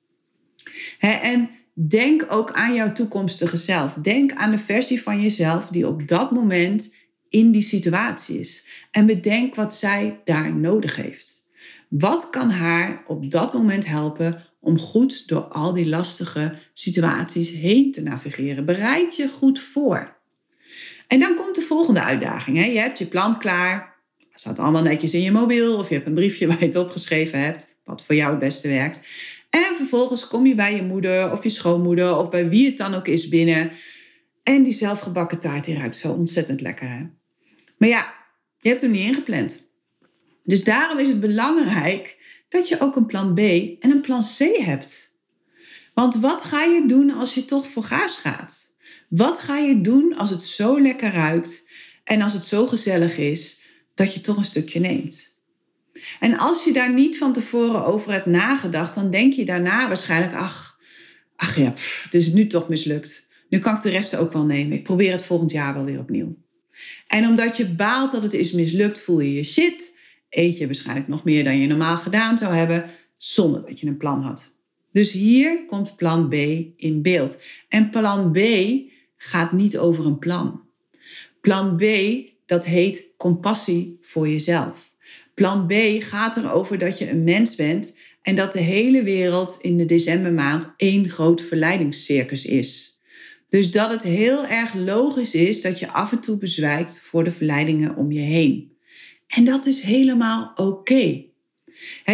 en 1.00 1.50
denk 1.74 2.26
ook 2.30 2.52
aan 2.52 2.74
jouw 2.74 2.92
toekomstige 2.92 3.58
zelf. 3.58 3.94
Denk 3.94 4.34
aan 4.34 4.52
de 4.52 4.60
versie 4.60 5.02
van 5.02 5.22
jezelf 5.22 5.66
die 5.66 5.88
op 5.88 6.08
dat 6.08 6.32
moment 6.32 6.96
in 7.30 7.52
die 7.52 7.62
situatie 7.62 8.40
is. 8.40 8.66
En 8.92 9.06
bedenk 9.06 9.56
wat 9.56 9.76
zij 9.76 10.22
daar 10.24 10.56
nodig 10.56 10.96
heeft. 10.96 11.50
Wat 11.90 12.30
kan 12.30 12.50
haar 12.50 13.04
op 13.08 13.32
dat 13.32 13.54
moment 13.54 13.88
helpen 13.88 14.44
om 14.60 14.80
goed 14.80 15.28
door 15.28 15.42
al 15.42 15.74
die 15.74 15.88
lastige 15.88 16.56
situaties 16.74 17.50
heen 17.50 17.92
te 17.92 18.02
navigeren? 18.02 18.66
Bereid 18.66 19.16
je 19.16 19.28
goed 19.28 19.60
voor. 19.60 20.20
En 21.08 21.20
dan 21.20 21.36
komt 21.36 21.56
de 21.56 21.62
volgende 21.62 22.04
uitdaging. 22.04 22.58
Hè? 22.58 22.66
Je 22.66 22.80
hebt 22.80 22.98
je 22.98 23.08
plan 23.08 23.40
klaar. 23.40 24.00
Het 24.18 24.40
staat 24.40 24.60
allemaal 24.60 24.82
netjes 24.82 25.14
in 25.14 25.22
je 25.22 25.32
mobiel. 25.32 25.78
Of 25.78 25.88
je 25.90 25.96
hebt 25.96 26.08
een 26.08 26.14
briefje 26.14 26.48
waar 26.48 26.60
je 26.60 26.66
het 26.66 26.76
opgeschreven 26.76 27.40
hebt. 27.40 27.76
Wat 27.84 28.04
voor 28.06 28.16
jou 28.16 28.32
het 28.32 28.40
beste 28.40 28.68
werkt. 28.68 29.00
En 29.52 29.76
vervolgens 29.76 30.28
kom 30.28 30.46
je 30.46 30.56
bij 30.56 30.76
je 30.76 30.84
moeder 30.84 31.32
of 31.32 31.44
je 31.44 31.50
schoonmoeder 31.50 32.18
of 32.18 32.30
bij 32.30 32.50
wie 32.50 32.66
het 32.66 32.78
dan 32.78 32.94
ook 32.94 33.08
is 33.08 33.28
binnen. 33.28 33.72
En 34.44 34.64
die 34.64 34.74
zelfgebakken 34.74 35.40
taart 35.40 35.66
die 35.66 35.78
ruikt 35.78 35.98
zo 35.98 36.12
ontzettend 36.12 36.62
lekker. 36.62 36.90
Hè? 36.90 37.06
Maar 37.78 37.90
ja, 37.90 38.14
je 38.60 38.70
hebt 38.70 38.82
hem 38.82 38.92
niet 38.92 39.08
ingepland. 39.08 39.70
Dus 40.44 40.64
daarom 40.64 40.98
is 41.00 41.08
het 41.08 41.20
belangrijk 41.20 42.18
dat 42.50 42.68
je 42.68 42.80
ook 42.80 42.96
een 42.96 43.06
plan 43.06 43.34
B 43.34 43.40
en 43.40 43.92
een 43.92 44.02
plan 44.02 44.24
C 44.38 44.58
hebt. 44.58 45.16
Want 45.94 46.16
wat 46.16 46.44
ga 46.44 46.64
je 46.64 46.84
doen 46.88 47.14
als 47.14 47.34
je 47.34 47.46
toch 47.46 47.68
voor 47.68 47.84
gaas 47.84 48.18
gaat? 48.18 48.76
Wat 49.10 49.40
ga 49.40 49.58
je 49.58 49.82
doen 49.82 50.16
als 50.18 50.30
het 50.30 50.44
zo 50.44 50.82
lekker 50.82 51.12
ruikt 51.12 51.70
en 52.04 52.22
als 52.22 52.34
het 52.34 52.46
zo 52.46 52.68
gezellig 52.68 53.18
is 53.18 53.62
dat 53.94 54.14
je 54.14 54.22
toch 54.22 54.38
een 54.38 54.46
stukje 54.46 54.80
neemt? 54.80 55.31
En 56.20 56.38
als 56.38 56.64
je 56.64 56.74
daar 56.74 56.94
niet 56.94 57.18
van 57.18 57.34
tevoren 57.34 57.86
over 57.86 58.12
hebt 58.12 58.26
nagedacht, 58.26 58.96
dan 58.96 59.10
denk 59.10 59.34
je 59.34 59.46
daarna 59.46 59.88
waarschijnlijk: 59.88 60.34
ach, 60.34 60.80
ach 61.36 61.58
ja, 61.58 61.74
het 62.04 62.14
is 62.14 62.34
nu 62.34 62.48
toch 62.48 62.68
mislukt. 62.68 63.28
Nu 63.50 63.60
kan 63.60 63.76
ik 63.76 63.82
de 63.82 63.90
rest 63.90 64.16
ook 64.16 64.34
wel 64.34 64.46
nemen. 64.46 64.78
Ik 64.78 64.84
probeer 64.84 65.12
het 65.12 65.24
volgend 65.24 65.52
jaar 65.52 65.74
wel 65.74 65.86
weer 65.86 66.00
opnieuw. 66.00 66.36
En 67.08 67.28
omdat 67.28 67.58
je 67.58 67.76
baalt 67.76 68.12
dat 68.12 68.24
het 68.24 68.34
is 68.34 68.52
mislukt, 68.52 69.00
voel 69.00 69.20
je 69.20 69.34
je 69.34 69.44
shit. 69.44 69.98
Eet 70.30 70.58
je 70.58 70.66
waarschijnlijk 70.66 71.08
nog 71.08 71.24
meer 71.24 71.44
dan 71.44 71.60
je 71.60 71.68
normaal 71.68 71.98
gedaan 71.98 72.38
zou 72.38 72.54
hebben, 72.54 72.90
zonder 73.18 73.66
dat 73.66 73.80
je 73.80 73.88
een 73.88 73.98
plan 73.98 74.22
had. 74.22 74.56
Dus 74.92 75.12
hier 75.12 75.66
komt 75.66 75.96
plan 75.96 76.30
B 76.30 76.34
in 76.76 77.02
beeld. 77.02 77.42
En 77.70 77.90
plan 77.90 78.32
B 78.32 78.40
gaat 79.18 79.52
niet 79.52 79.78
over 79.78 80.06
een 80.06 80.20
plan. 80.20 80.62
Plan 81.42 81.78
B, 81.78 81.84
dat 82.46 82.66
heet 82.66 83.14
compassie 83.18 83.98
voor 84.02 84.30
jezelf. 84.30 84.91
Plan 85.42 85.68
B 85.68 85.74
gaat 86.00 86.38
erover 86.38 86.78
dat 86.78 86.98
je 86.98 87.10
een 87.10 87.24
mens 87.24 87.56
bent 87.56 87.98
en 88.22 88.36
dat 88.36 88.52
de 88.52 88.60
hele 88.60 89.04
wereld 89.04 89.58
in 89.62 89.78
de 89.78 89.86
decembermaand 89.86 90.74
één 90.78 91.10
groot 91.10 91.42
verleidingscircus 91.42 92.46
is. 92.46 93.00
Dus 93.50 93.72
dat 93.72 93.92
het 93.92 94.04
heel 94.04 94.46
erg 94.46 94.74
logisch 94.74 95.36
is 95.36 95.62
dat 95.62 95.80
je 95.80 95.92
af 95.92 96.12
en 96.12 96.20
toe 96.20 96.38
bezwijkt 96.38 97.00
voor 97.04 97.24
de 97.24 97.32
verleidingen 97.32 97.96
om 97.96 98.12
je 98.12 98.20
heen. 98.20 98.72
En 99.28 99.46
dat 99.46 99.66
is 99.66 99.82
helemaal 99.82 100.52
oké. 100.56 101.24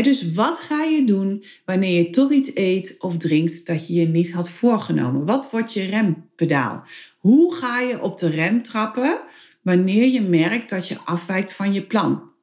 dus 0.01 0.31
wat 0.33 0.59
ga 0.59 0.83
je 0.83 1.03
doen 1.03 1.43
wanneer 1.65 1.97
je 1.97 2.09
toch 2.09 2.31
iets 2.31 2.51
eet 2.53 2.95
of 2.99 3.17
drinkt 3.17 3.65
dat 3.65 3.87
je 3.87 3.93
je 3.93 4.07
niet 4.07 4.31
had 4.31 4.49
voorgenomen? 4.49 5.25
Wat 5.25 5.49
wordt 5.51 5.73
je 5.73 5.85
rempedaal? 5.85 6.83
Hoe 7.17 7.55
ga 7.55 7.79
je 7.79 8.01
op 8.01 8.17
de 8.17 8.29
rem 8.29 8.61
trappen 8.61 9.19
wanneer 9.61 10.07
je 10.07 10.21
merkt 10.21 10.69
dat 10.69 10.87
je 10.87 10.97
afwijkt 11.05 11.53
van 11.53 11.73
je 11.73 11.81
plan? 11.81 12.35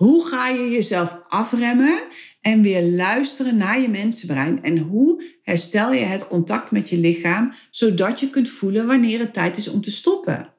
Hoe 0.00 0.26
ga 0.26 0.48
je 0.48 0.70
jezelf 0.70 1.20
afremmen 1.28 2.02
en 2.40 2.62
weer 2.62 2.82
luisteren 2.82 3.56
naar 3.56 3.80
je 3.80 3.88
mensenbrein? 3.88 4.62
En 4.62 4.78
hoe 4.78 5.22
herstel 5.42 5.92
je 5.92 6.04
het 6.04 6.26
contact 6.26 6.70
met 6.70 6.88
je 6.88 6.98
lichaam 6.98 7.52
zodat 7.70 8.20
je 8.20 8.30
kunt 8.30 8.48
voelen 8.48 8.86
wanneer 8.86 9.18
het 9.18 9.32
tijd 9.32 9.56
is 9.56 9.68
om 9.68 9.80
te 9.80 9.90
stoppen? 9.90 10.52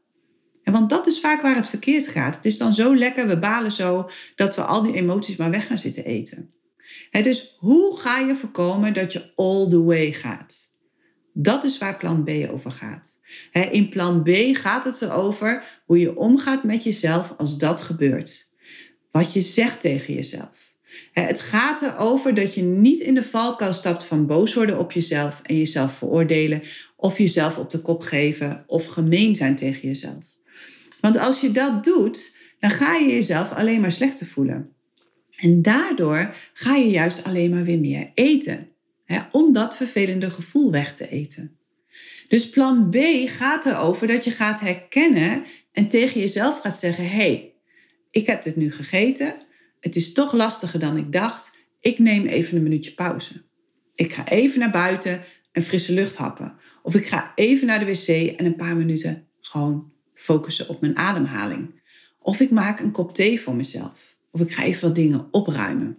En 0.63 0.73
want 0.73 0.89
dat 0.89 1.07
is 1.07 1.19
vaak 1.19 1.41
waar 1.41 1.55
het 1.55 1.67
verkeerd 1.67 2.07
gaat. 2.07 2.35
Het 2.35 2.45
is 2.45 2.57
dan 2.57 2.73
zo 2.73 2.95
lekker, 2.95 3.27
we 3.27 3.39
balen 3.39 3.71
zo, 3.71 4.09
dat 4.35 4.55
we 4.55 4.63
al 4.63 4.83
die 4.83 4.93
emoties 4.93 5.35
maar 5.35 5.51
weg 5.51 5.67
gaan 5.67 5.79
zitten 5.79 6.05
eten. 6.05 6.53
dus 7.11 7.55
hoe 7.59 7.97
ga 7.97 8.19
je 8.19 8.35
voorkomen 8.35 8.93
dat 8.93 9.13
je 9.13 9.31
all 9.35 9.69
the 9.69 9.83
way 9.83 10.11
gaat? 10.11 10.73
Dat 11.33 11.63
is 11.63 11.77
waar 11.77 11.97
plan 11.97 12.23
B 12.23 12.29
over 12.51 12.71
gaat. 12.71 13.19
in 13.71 13.89
plan 13.89 14.23
B 14.23 14.29
gaat 14.51 14.83
het 14.83 15.01
erover 15.01 15.81
hoe 15.85 15.99
je 15.99 16.17
omgaat 16.17 16.63
met 16.63 16.83
jezelf 16.83 17.33
als 17.37 17.57
dat 17.57 17.81
gebeurt 17.81 18.50
wat 19.11 19.33
je 19.33 19.41
zegt 19.41 19.79
tegen 19.79 20.13
jezelf. 20.13 20.71
Het 21.11 21.41
gaat 21.41 21.81
erover 21.81 22.33
dat 22.33 22.53
je 22.53 22.61
niet 22.61 22.99
in 22.99 23.13
de 23.13 23.23
valkuil 23.23 23.73
stapt 23.73 24.03
van 24.03 24.25
boos 24.25 24.53
worden 24.53 24.79
op 24.79 24.91
jezelf 24.91 25.41
en 25.43 25.57
jezelf 25.57 25.93
veroordelen 25.93 26.61
of 26.95 27.17
jezelf 27.17 27.57
op 27.57 27.69
de 27.69 27.81
kop 27.81 28.01
geven 28.01 28.63
of 28.67 28.85
gemeen 28.85 29.35
zijn 29.35 29.55
tegen 29.55 29.87
jezelf. 29.87 30.25
Want 31.01 31.17
als 31.17 31.41
je 31.41 31.51
dat 31.51 31.83
doet, 31.83 32.37
dan 32.59 32.69
ga 32.69 32.95
je 32.95 33.13
jezelf 33.13 33.51
alleen 33.51 33.81
maar 33.81 33.91
slechter 33.91 34.27
voelen. 34.27 34.75
En 35.37 35.61
daardoor 35.61 36.35
ga 36.53 36.75
je 36.75 36.89
juist 36.89 37.23
alleen 37.23 37.49
maar 37.49 37.63
weer 37.63 37.79
meer 37.79 38.11
eten. 38.13 38.69
om 39.31 39.53
dat 39.53 39.75
vervelende 39.75 40.29
gevoel 40.29 40.71
weg 40.71 40.93
te 40.93 41.09
eten. 41.09 41.57
Dus 42.27 42.49
plan 42.49 42.89
B 42.89 42.95
gaat 43.25 43.65
erover 43.65 44.07
dat 44.07 44.23
je 44.23 44.31
gaat 44.31 44.59
herkennen 44.59 45.43
en 45.71 45.87
tegen 45.87 46.19
jezelf 46.21 46.59
gaat 46.59 46.77
zeggen: 46.77 47.03
hé, 47.03 47.15
hey, 47.15 47.50
ik 48.11 48.27
heb 48.27 48.43
dit 48.43 48.55
nu 48.55 48.71
gegeten. 48.71 49.35
Het 49.79 49.95
is 49.95 50.13
toch 50.13 50.33
lastiger 50.33 50.79
dan 50.79 50.97
ik 50.97 51.11
dacht. 51.11 51.57
Ik 51.79 51.99
neem 51.99 52.25
even 52.25 52.57
een 52.57 52.63
minuutje 52.63 52.93
pauze. 52.93 53.41
Ik 53.95 54.13
ga 54.13 54.27
even 54.27 54.59
naar 54.59 54.71
buiten 54.71 55.21
en 55.51 55.61
frisse 55.61 55.93
lucht 55.93 56.15
happen. 56.15 56.53
Of 56.83 56.95
ik 56.95 57.05
ga 57.05 57.31
even 57.35 57.67
naar 57.67 57.79
de 57.79 57.85
wc 57.85 58.07
en 58.37 58.45
een 58.45 58.55
paar 58.55 58.77
minuten 58.77 59.27
gewoon 59.39 59.91
focussen 60.13 60.69
op 60.69 60.81
mijn 60.81 60.97
ademhaling. 60.97 61.81
Of 62.19 62.39
ik 62.39 62.49
maak 62.49 62.79
een 62.79 62.91
kop 62.91 63.13
thee 63.13 63.41
voor 63.41 63.55
mezelf. 63.55 64.17
Of 64.31 64.41
ik 64.41 64.51
ga 64.51 64.63
even 64.63 64.81
wat 64.81 64.95
dingen 64.95 65.27
opruimen. 65.31 65.97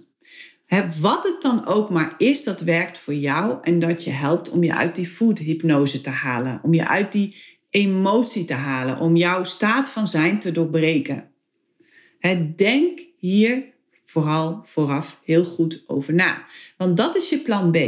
wat 1.00 1.24
het 1.24 1.42
dan 1.42 1.66
ook 1.66 1.90
maar 1.90 2.14
is 2.18 2.44
dat 2.44 2.60
werkt 2.60 2.98
voor 2.98 3.14
jou 3.14 3.58
en 3.62 3.78
dat 3.78 4.04
je 4.04 4.10
helpt 4.10 4.50
om 4.50 4.64
je 4.64 4.74
uit 4.74 4.94
die 4.94 5.06
foodhypnose 5.06 6.00
te 6.00 6.10
halen. 6.10 6.60
Om 6.62 6.74
je 6.74 6.88
uit 6.88 7.12
die 7.12 7.36
emotie 7.70 8.44
te 8.44 8.54
halen. 8.54 8.98
Om 8.98 9.16
jouw 9.16 9.44
staat 9.44 9.88
van 9.88 10.06
zijn 10.06 10.38
te 10.38 10.52
doorbreken. 10.52 11.31
Denk 12.56 13.00
hier 13.18 13.64
vooral 14.04 14.60
vooraf 14.64 15.20
heel 15.24 15.44
goed 15.44 15.84
over 15.86 16.14
na. 16.14 16.44
Want 16.76 16.96
dat 16.96 17.16
is 17.16 17.28
je 17.28 17.38
plan 17.38 17.70
B. 17.70 17.78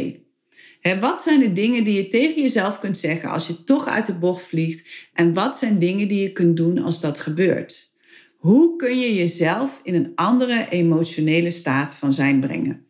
wat 1.01 1.23
zijn 1.23 1.41
de 1.41 1.53
dingen 1.53 1.85
die 1.85 1.95
je 1.95 2.09
tegen 2.09 2.43
jezelf 2.43 2.79
kunt 2.79 2.99
zeggen 2.99 3.31
als 3.31 3.47
je 3.47 3.65
toch 3.65 3.87
uit 3.87 4.07
de 4.07 4.19
bocht 4.19 4.43
vliegt? 4.43 5.09
En 5.13 5.33
wat 5.33 5.57
zijn 5.57 5.79
dingen 5.79 6.09
die 6.09 6.23
je 6.23 6.33
kunt 6.33 6.57
doen 6.57 6.79
als 6.79 7.01
dat 7.01 7.19
gebeurt? 7.19 7.93
Hoe 8.37 8.77
kun 8.77 8.99
je 8.99 9.15
jezelf 9.15 9.81
in 9.83 9.95
een 9.95 10.13
andere 10.15 10.67
emotionele 10.69 11.51
staat 11.51 11.95
van 11.95 12.13
zijn 12.13 12.41
brengen? 12.41 12.87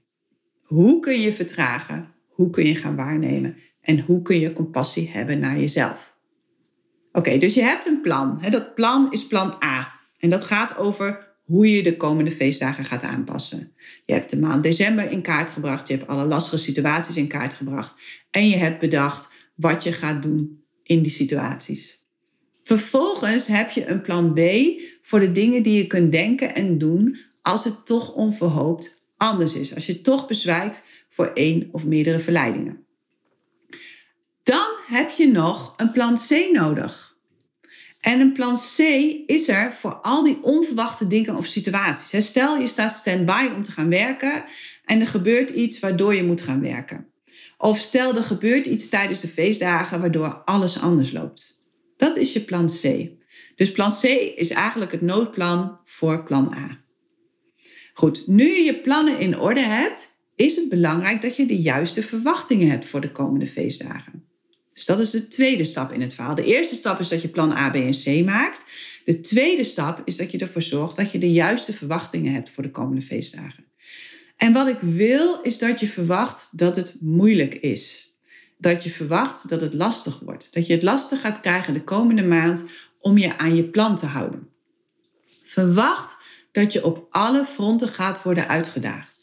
Hoe 0.62 1.00
kun 1.00 1.20
je 1.20 1.33
vertragen? 1.33 2.12
Hoe 2.28 2.50
kun 2.50 2.66
je 2.66 2.74
gaan 2.74 2.96
waarnemen? 2.96 3.57
En 3.80 4.00
hoe 4.00 4.22
kun 4.22 4.40
je 4.40 4.52
compassie 4.52 5.11
hebben 5.12 5.38
naar 5.38 5.59
jezelf? 5.59 6.16
Oké, 7.12 7.38
dus 7.38 7.54
je 7.54 7.62
hebt 7.62 7.87
een 7.87 8.00
plan. 8.00 8.42
Dat 8.50 8.74
plan 8.74 9.12
is 9.12 9.26
plan 9.26 9.57
A. 9.64 10.00
En 10.18 10.30
dat 10.30 10.44
gaat 10.44 10.76
over 10.76 11.23
hoe 11.44 11.70
je 11.70 11.83
de 11.83 11.96
komende 11.96 12.30
feestdagen 12.30 12.85
gaat 12.85 13.02
aanpassen. 13.02 13.72
Je 14.04 14.12
hebt 14.12 14.30
de 14.30 14.38
maand 14.38 14.62
december 14.62 15.11
in 15.11 15.22
kaart 15.22 15.50
gebracht, 15.50 15.88
je 15.88 15.96
hebt 15.96 16.09
alle 16.09 16.24
lastige 16.24 16.59
situaties 16.59 17.16
in 17.16 17.28
kaart 17.28 17.54
gebracht 17.54 17.96
en 18.30 18.48
je 18.48 18.57
hebt 18.57 18.80
bedacht 18.80 19.33
wat 19.54 19.83
je 19.83 19.92
gaat 19.92 20.22
doen 20.22 20.64
in 20.83 21.02
die 21.02 21.12
situaties. 21.12 22.02
Vervolgens 22.62 23.46
heb 23.46 23.70
je 23.70 23.87
een 23.87 24.02
plan 24.02 24.33
B 24.33 24.40
voor 25.02 25.20
de 25.20 25.33
dingen 25.33 25.62
die 25.62 25.76
je 25.76 25.87
kunt 25.87 26.12
denken 26.12 26.54
en 26.54 26.78
doen 26.78 27.18
als 27.42 27.64
het 27.64 27.87
toch 27.87 28.14
onverhoopt 28.14 29.09
anders 29.16 29.54
is, 29.54 29.74
als 29.74 29.87
je 29.87 30.00
toch 30.00 30.26
bezwijkt 30.26 30.83
voor 31.09 31.26
één 31.26 31.68
of 31.72 31.87
meerdere 31.87 32.20
verleidingen. 32.20 32.87
Dan 34.42 34.76
heb 34.87 35.11
je 35.11 35.28
nog 35.28 35.74
een 35.76 35.92
plan 35.92 36.14
C 36.14 36.52
nodig. 36.52 37.13
En 38.04 38.20
een 38.20 38.32
plan 38.32 38.56
C 38.76 38.78
is 39.26 39.48
er 39.48 39.72
voor 39.72 39.94
al 39.94 40.24
die 40.24 40.42
onverwachte 40.42 41.06
dingen 41.06 41.36
of 41.36 41.46
situaties. 41.46 42.26
Stel 42.26 42.56
je 42.56 42.66
staat 42.66 42.92
stand-by 42.92 43.48
om 43.54 43.62
te 43.62 43.72
gaan 43.72 43.88
werken 43.88 44.44
en 44.84 45.00
er 45.00 45.06
gebeurt 45.06 45.50
iets 45.50 45.80
waardoor 45.80 46.14
je 46.14 46.24
moet 46.24 46.40
gaan 46.40 46.60
werken. 46.60 47.06
Of 47.58 47.78
stel 47.78 48.16
er 48.16 48.22
gebeurt 48.22 48.66
iets 48.66 48.88
tijdens 48.88 49.20
de 49.20 49.28
feestdagen 49.28 50.00
waardoor 50.00 50.42
alles 50.44 50.80
anders 50.80 51.12
loopt. 51.12 51.66
Dat 51.96 52.16
is 52.16 52.32
je 52.32 52.40
plan 52.40 52.66
C. 52.66 53.08
Dus 53.56 53.72
plan 53.72 53.90
C 54.00 54.04
is 54.36 54.50
eigenlijk 54.50 54.92
het 54.92 55.02
noodplan 55.02 55.78
voor 55.84 56.24
plan 56.24 56.54
A. 56.54 56.80
Goed, 57.94 58.26
nu 58.26 58.44
je 58.44 58.62
je 58.62 58.80
plannen 58.80 59.18
in 59.18 59.38
orde 59.38 59.60
hebt, 59.60 60.18
is 60.36 60.56
het 60.56 60.68
belangrijk 60.68 61.22
dat 61.22 61.36
je 61.36 61.46
de 61.46 61.60
juiste 61.60 62.02
verwachtingen 62.02 62.70
hebt 62.70 62.86
voor 62.86 63.00
de 63.00 63.12
komende 63.12 63.46
feestdagen. 63.46 64.34
Dus 64.74 64.84
dat 64.84 64.98
is 64.98 65.10
de 65.10 65.28
tweede 65.28 65.64
stap 65.64 65.92
in 65.92 66.00
het 66.00 66.14
verhaal. 66.14 66.34
De 66.34 66.44
eerste 66.44 66.74
stap 66.74 67.00
is 67.00 67.08
dat 67.08 67.22
je 67.22 67.28
plan 67.28 67.52
A, 67.52 67.70
B 67.70 67.74
en 67.74 67.92
C 68.04 68.24
maakt. 68.24 68.70
De 69.04 69.20
tweede 69.20 69.64
stap 69.64 70.02
is 70.04 70.16
dat 70.16 70.30
je 70.30 70.38
ervoor 70.38 70.62
zorgt 70.62 70.96
dat 70.96 71.10
je 71.10 71.18
de 71.18 71.32
juiste 71.32 71.72
verwachtingen 71.72 72.32
hebt 72.32 72.50
voor 72.50 72.62
de 72.62 72.70
komende 72.70 73.02
feestdagen. 73.02 73.64
En 74.37 74.52
wat 74.52 74.68
ik 74.68 74.78
wil 74.80 75.40
is 75.42 75.58
dat 75.58 75.80
je 75.80 75.88
verwacht 75.88 76.48
dat 76.52 76.76
het 76.76 76.96
moeilijk 77.00 77.54
is. 77.54 78.14
Dat 78.58 78.84
je 78.84 78.90
verwacht 78.90 79.48
dat 79.48 79.60
het 79.60 79.74
lastig 79.74 80.20
wordt. 80.20 80.48
Dat 80.52 80.66
je 80.66 80.72
het 80.72 80.82
lastig 80.82 81.20
gaat 81.20 81.40
krijgen 81.40 81.74
de 81.74 81.84
komende 81.84 82.22
maand 82.22 82.66
om 83.00 83.18
je 83.18 83.38
aan 83.38 83.56
je 83.56 83.64
plan 83.64 83.96
te 83.96 84.06
houden. 84.06 84.48
Verwacht 85.42 86.16
dat 86.52 86.72
je 86.72 86.84
op 86.84 87.06
alle 87.10 87.44
fronten 87.44 87.88
gaat 87.88 88.22
worden 88.22 88.48
uitgedaagd. 88.48 89.13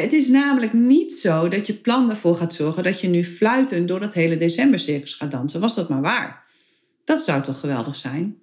Het 0.00 0.12
is 0.12 0.28
namelijk 0.28 0.72
niet 0.72 1.12
zo 1.12 1.48
dat 1.48 1.66
je 1.66 1.74
plan 1.74 2.10
ervoor 2.10 2.36
gaat 2.36 2.54
zorgen 2.54 2.82
dat 2.82 3.00
je 3.00 3.08
nu 3.08 3.24
fluitend 3.24 3.88
door 3.88 4.00
dat 4.00 4.14
hele 4.14 4.36
decembercircus 4.36 5.14
gaat 5.14 5.30
dansen. 5.30 5.60
Was 5.60 5.74
dat 5.74 5.88
maar 5.88 6.00
waar. 6.00 6.44
Dat 7.04 7.22
zou 7.22 7.42
toch 7.42 7.60
geweldig 7.60 7.96
zijn? 7.96 8.42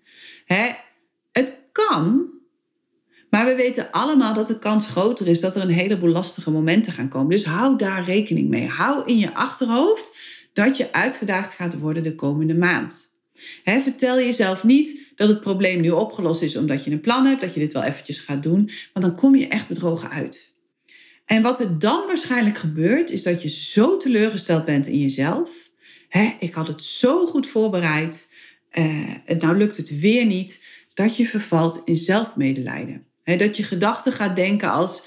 Het 1.31 1.61
kan, 1.71 2.29
maar 3.29 3.45
we 3.45 3.55
weten 3.55 3.91
allemaal 3.91 4.33
dat 4.33 4.47
de 4.47 4.59
kans 4.59 4.87
groter 4.87 5.27
is 5.27 5.39
dat 5.39 5.55
er 5.55 5.61
een 5.61 5.69
heleboel 5.69 6.09
lastige 6.09 6.51
momenten 6.51 6.93
gaan 6.93 7.09
komen. 7.09 7.29
Dus 7.29 7.45
hou 7.45 7.77
daar 7.77 8.03
rekening 8.03 8.49
mee. 8.49 8.67
Hou 8.67 9.05
in 9.05 9.17
je 9.17 9.33
achterhoofd 9.33 10.15
dat 10.53 10.77
je 10.77 10.93
uitgedaagd 10.93 11.53
gaat 11.53 11.79
worden 11.79 12.03
de 12.03 12.15
komende 12.15 12.55
maand. 12.55 13.15
vertel 13.63 14.19
jezelf 14.19 14.63
niet 14.63 15.11
dat 15.15 15.29
het 15.29 15.41
probleem 15.41 15.81
nu 15.81 15.89
opgelost 15.89 16.41
is 16.41 16.55
omdat 16.55 16.83
je 16.83 16.91
een 16.91 17.01
plan 17.01 17.25
hebt, 17.25 17.41
dat 17.41 17.53
je 17.53 17.59
dit 17.59 17.73
wel 17.73 17.83
eventjes 17.83 18.19
gaat 18.19 18.43
doen, 18.43 18.69
want 18.93 19.05
dan 19.05 19.15
kom 19.15 19.35
je 19.35 19.47
echt 19.47 19.67
bedrogen 19.67 20.09
uit. 20.09 20.50
En 21.25 21.41
wat 21.41 21.59
er 21.59 21.79
dan 21.79 22.07
waarschijnlijk 22.07 22.57
gebeurt, 22.57 23.09
is 23.09 23.23
dat 23.23 23.41
je 23.41 23.49
zo 23.49 23.97
teleurgesteld 23.97 24.65
bent 24.65 24.87
in 24.87 24.99
jezelf. 24.99 25.71
ik 26.39 26.53
had 26.53 26.67
het 26.67 26.81
zo 26.81 27.25
goed 27.25 27.47
voorbereid, 27.47 28.29
uh, 28.73 29.15
nou 29.37 29.57
lukt 29.57 29.77
het 29.77 29.99
weer 29.99 30.25
niet, 30.25 30.63
dat 30.93 31.17
je 31.17 31.25
vervalt 31.25 31.81
in 31.85 31.97
zelfmedelijden 31.97 33.05
dat 33.37 33.57
je 33.57 33.63
gedachten 33.63 34.11
gaat 34.11 34.35
denken 34.35 34.71
als, 34.71 35.05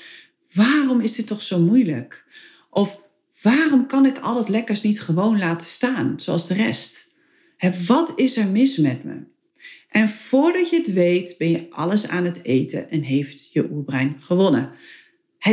waarom 0.52 1.00
is 1.00 1.12
dit 1.12 1.26
toch 1.26 1.42
zo 1.42 1.58
moeilijk? 1.58 2.24
Of 2.70 3.00
waarom 3.42 3.86
kan 3.86 4.06
ik 4.06 4.18
al 4.18 4.36
het 4.36 4.48
lekkers 4.48 4.82
niet 4.82 5.00
gewoon 5.00 5.38
laten 5.38 5.66
staan, 5.66 6.14
zoals 6.16 6.46
de 6.48 6.54
rest? 6.54 7.12
wat 7.86 8.12
is 8.16 8.36
er 8.36 8.46
mis 8.46 8.76
met 8.76 9.04
me? 9.04 9.22
En 9.88 10.08
voordat 10.08 10.70
je 10.70 10.76
het 10.76 10.92
weet, 10.92 11.34
ben 11.38 11.50
je 11.50 11.66
alles 11.70 12.08
aan 12.08 12.24
het 12.24 12.42
eten 12.42 12.90
en 12.90 13.02
heeft 13.02 13.52
je 13.52 13.70
oerbrein 13.70 14.16
gewonnen. 14.20 14.72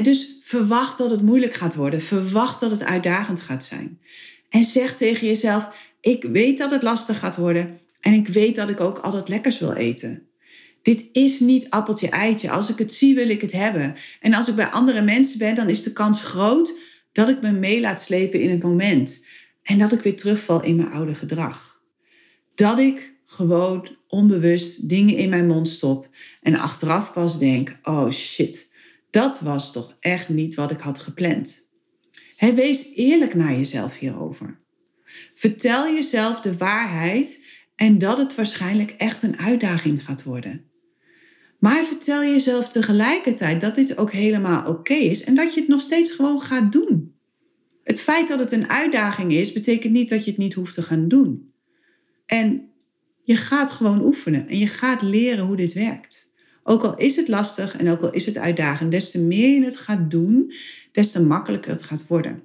dus 0.01 0.37
verwacht 0.51 0.97
dat 0.97 1.09
het 1.09 1.21
moeilijk 1.21 1.53
gaat 1.53 1.75
worden. 1.75 2.01
Verwacht 2.01 2.59
dat 2.59 2.71
het 2.71 2.83
uitdagend 2.83 3.39
gaat 3.39 3.63
zijn. 3.63 3.99
En 4.49 4.63
zeg 4.63 4.97
tegen 4.97 5.27
jezelf: 5.27 5.69
Ik 6.01 6.23
weet 6.23 6.57
dat 6.57 6.71
het 6.71 6.81
lastig 6.81 7.19
gaat 7.19 7.35
worden. 7.35 7.79
En 7.99 8.13
ik 8.13 8.27
weet 8.27 8.55
dat 8.55 8.69
ik 8.69 8.79
ook 8.79 8.97
altijd 8.97 9.29
lekkers 9.29 9.59
wil 9.59 9.73
eten. 9.73 10.27
Dit 10.81 11.09
is 11.11 11.39
niet 11.39 11.69
appeltje 11.69 12.09
eitje. 12.09 12.51
Als 12.51 12.69
ik 12.69 12.77
het 12.77 12.93
zie, 12.93 13.15
wil 13.15 13.29
ik 13.29 13.41
het 13.41 13.51
hebben. 13.51 13.95
En 14.19 14.33
als 14.33 14.47
ik 14.47 14.55
bij 14.55 14.65
andere 14.65 15.01
mensen 15.01 15.37
ben, 15.37 15.55
dan 15.55 15.69
is 15.69 15.83
de 15.83 15.93
kans 15.93 16.23
groot 16.23 16.77
dat 17.11 17.29
ik 17.29 17.41
me 17.41 17.51
mee 17.51 17.81
laat 17.81 18.01
slepen 18.01 18.41
in 18.41 18.49
het 18.49 18.63
moment. 18.63 19.25
En 19.63 19.79
dat 19.79 19.91
ik 19.91 20.01
weer 20.01 20.15
terugval 20.15 20.63
in 20.63 20.75
mijn 20.75 20.91
oude 20.91 21.15
gedrag. 21.15 21.81
Dat 22.55 22.79
ik 22.79 23.13
gewoon 23.25 23.97
onbewust 24.07 24.89
dingen 24.89 25.15
in 25.15 25.29
mijn 25.29 25.47
mond 25.47 25.67
stop 25.67 26.09
en 26.41 26.55
achteraf 26.55 27.13
pas 27.13 27.39
denk: 27.39 27.77
oh 27.83 28.09
shit, 28.09 28.70
dat 29.11 29.39
was 29.39 29.71
toch 29.71 29.97
echt 29.99 30.29
niet 30.29 30.53
wat 30.53 30.71
ik 30.71 30.79
had 30.79 30.99
gepland. 30.99 31.69
Wees 32.37 32.95
eerlijk 32.95 33.33
naar 33.33 33.51
jezelf 33.51 33.97
hierover. 33.97 34.59
Vertel 35.35 35.93
jezelf 35.93 36.39
de 36.39 36.57
waarheid 36.57 37.45
en 37.75 37.97
dat 37.97 38.17
het 38.17 38.35
waarschijnlijk 38.35 38.91
echt 38.91 39.23
een 39.23 39.39
uitdaging 39.39 40.05
gaat 40.05 40.23
worden. 40.23 40.65
Maar 41.59 41.83
vertel 41.83 42.21
jezelf 42.21 42.67
tegelijkertijd 42.67 43.61
dat 43.61 43.75
dit 43.75 43.97
ook 43.97 44.11
helemaal 44.11 44.67
oké 44.67 44.93
is 44.93 45.23
en 45.23 45.35
dat 45.35 45.53
je 45.53 45.59
het 45.59 45.69
nog 45.69 45.81
steeds 45.81 46.11
gewoon 46.11 46.41
gaat 46.41 46.71
doen. 46.71 47.15
Het 47.83 48.01
feit 48.01 48.27
dat 48.27 48.39
het 48.39 48.51
een 48.51 48.69
uitdaging 48.69 49.31
is, 49.31 49.51
betekent 49.51 49.93
niet 49.93 50.09
dat 50.09 50.25
je 50.25 50.31
het 50.31 50.39
niet 50.39 50.53
hoeft 50.53 50.73
te 50.73 50.81
gaan 50.81 51.07
doen. 51.07 51.53
En 52.25 52.69
je 53.23 53.35
gaat 53.35 53.71
gewoon 53.71 54.03
oefenen 54.03 54.47
en 54.47 54.57
je 54.57 54.67
gaat 54.67 55.01
leren 55.01 55.45
hoe 55.45 55.55
dit 55.55 55.73
werkt. 55.73 56.30
Ook 56.63 56.83
al 56.83 56.97
is 56.97 57.15
het 57.15 57.27
lastig 57.27 57.77
en 57.77 57.89
ook 57.89 58.01
al 58.01 58.11
is 58.11 58.25
het 58.25 58.37
uitdagend, 58.37 58.91
des 58.91 59.11
te 59.11 59.19
meer 59.19 59.55
je 59.55 59.63
het 59.63 59.77
gaat 59.77 60.11
doen, 60.11 60.53
des 60.91 61.11
te 61.11 61.21
makkelijker 61.21 61.71
het 61.71 61.83
gaat 61.83 62.07
worden. 62.07 62.43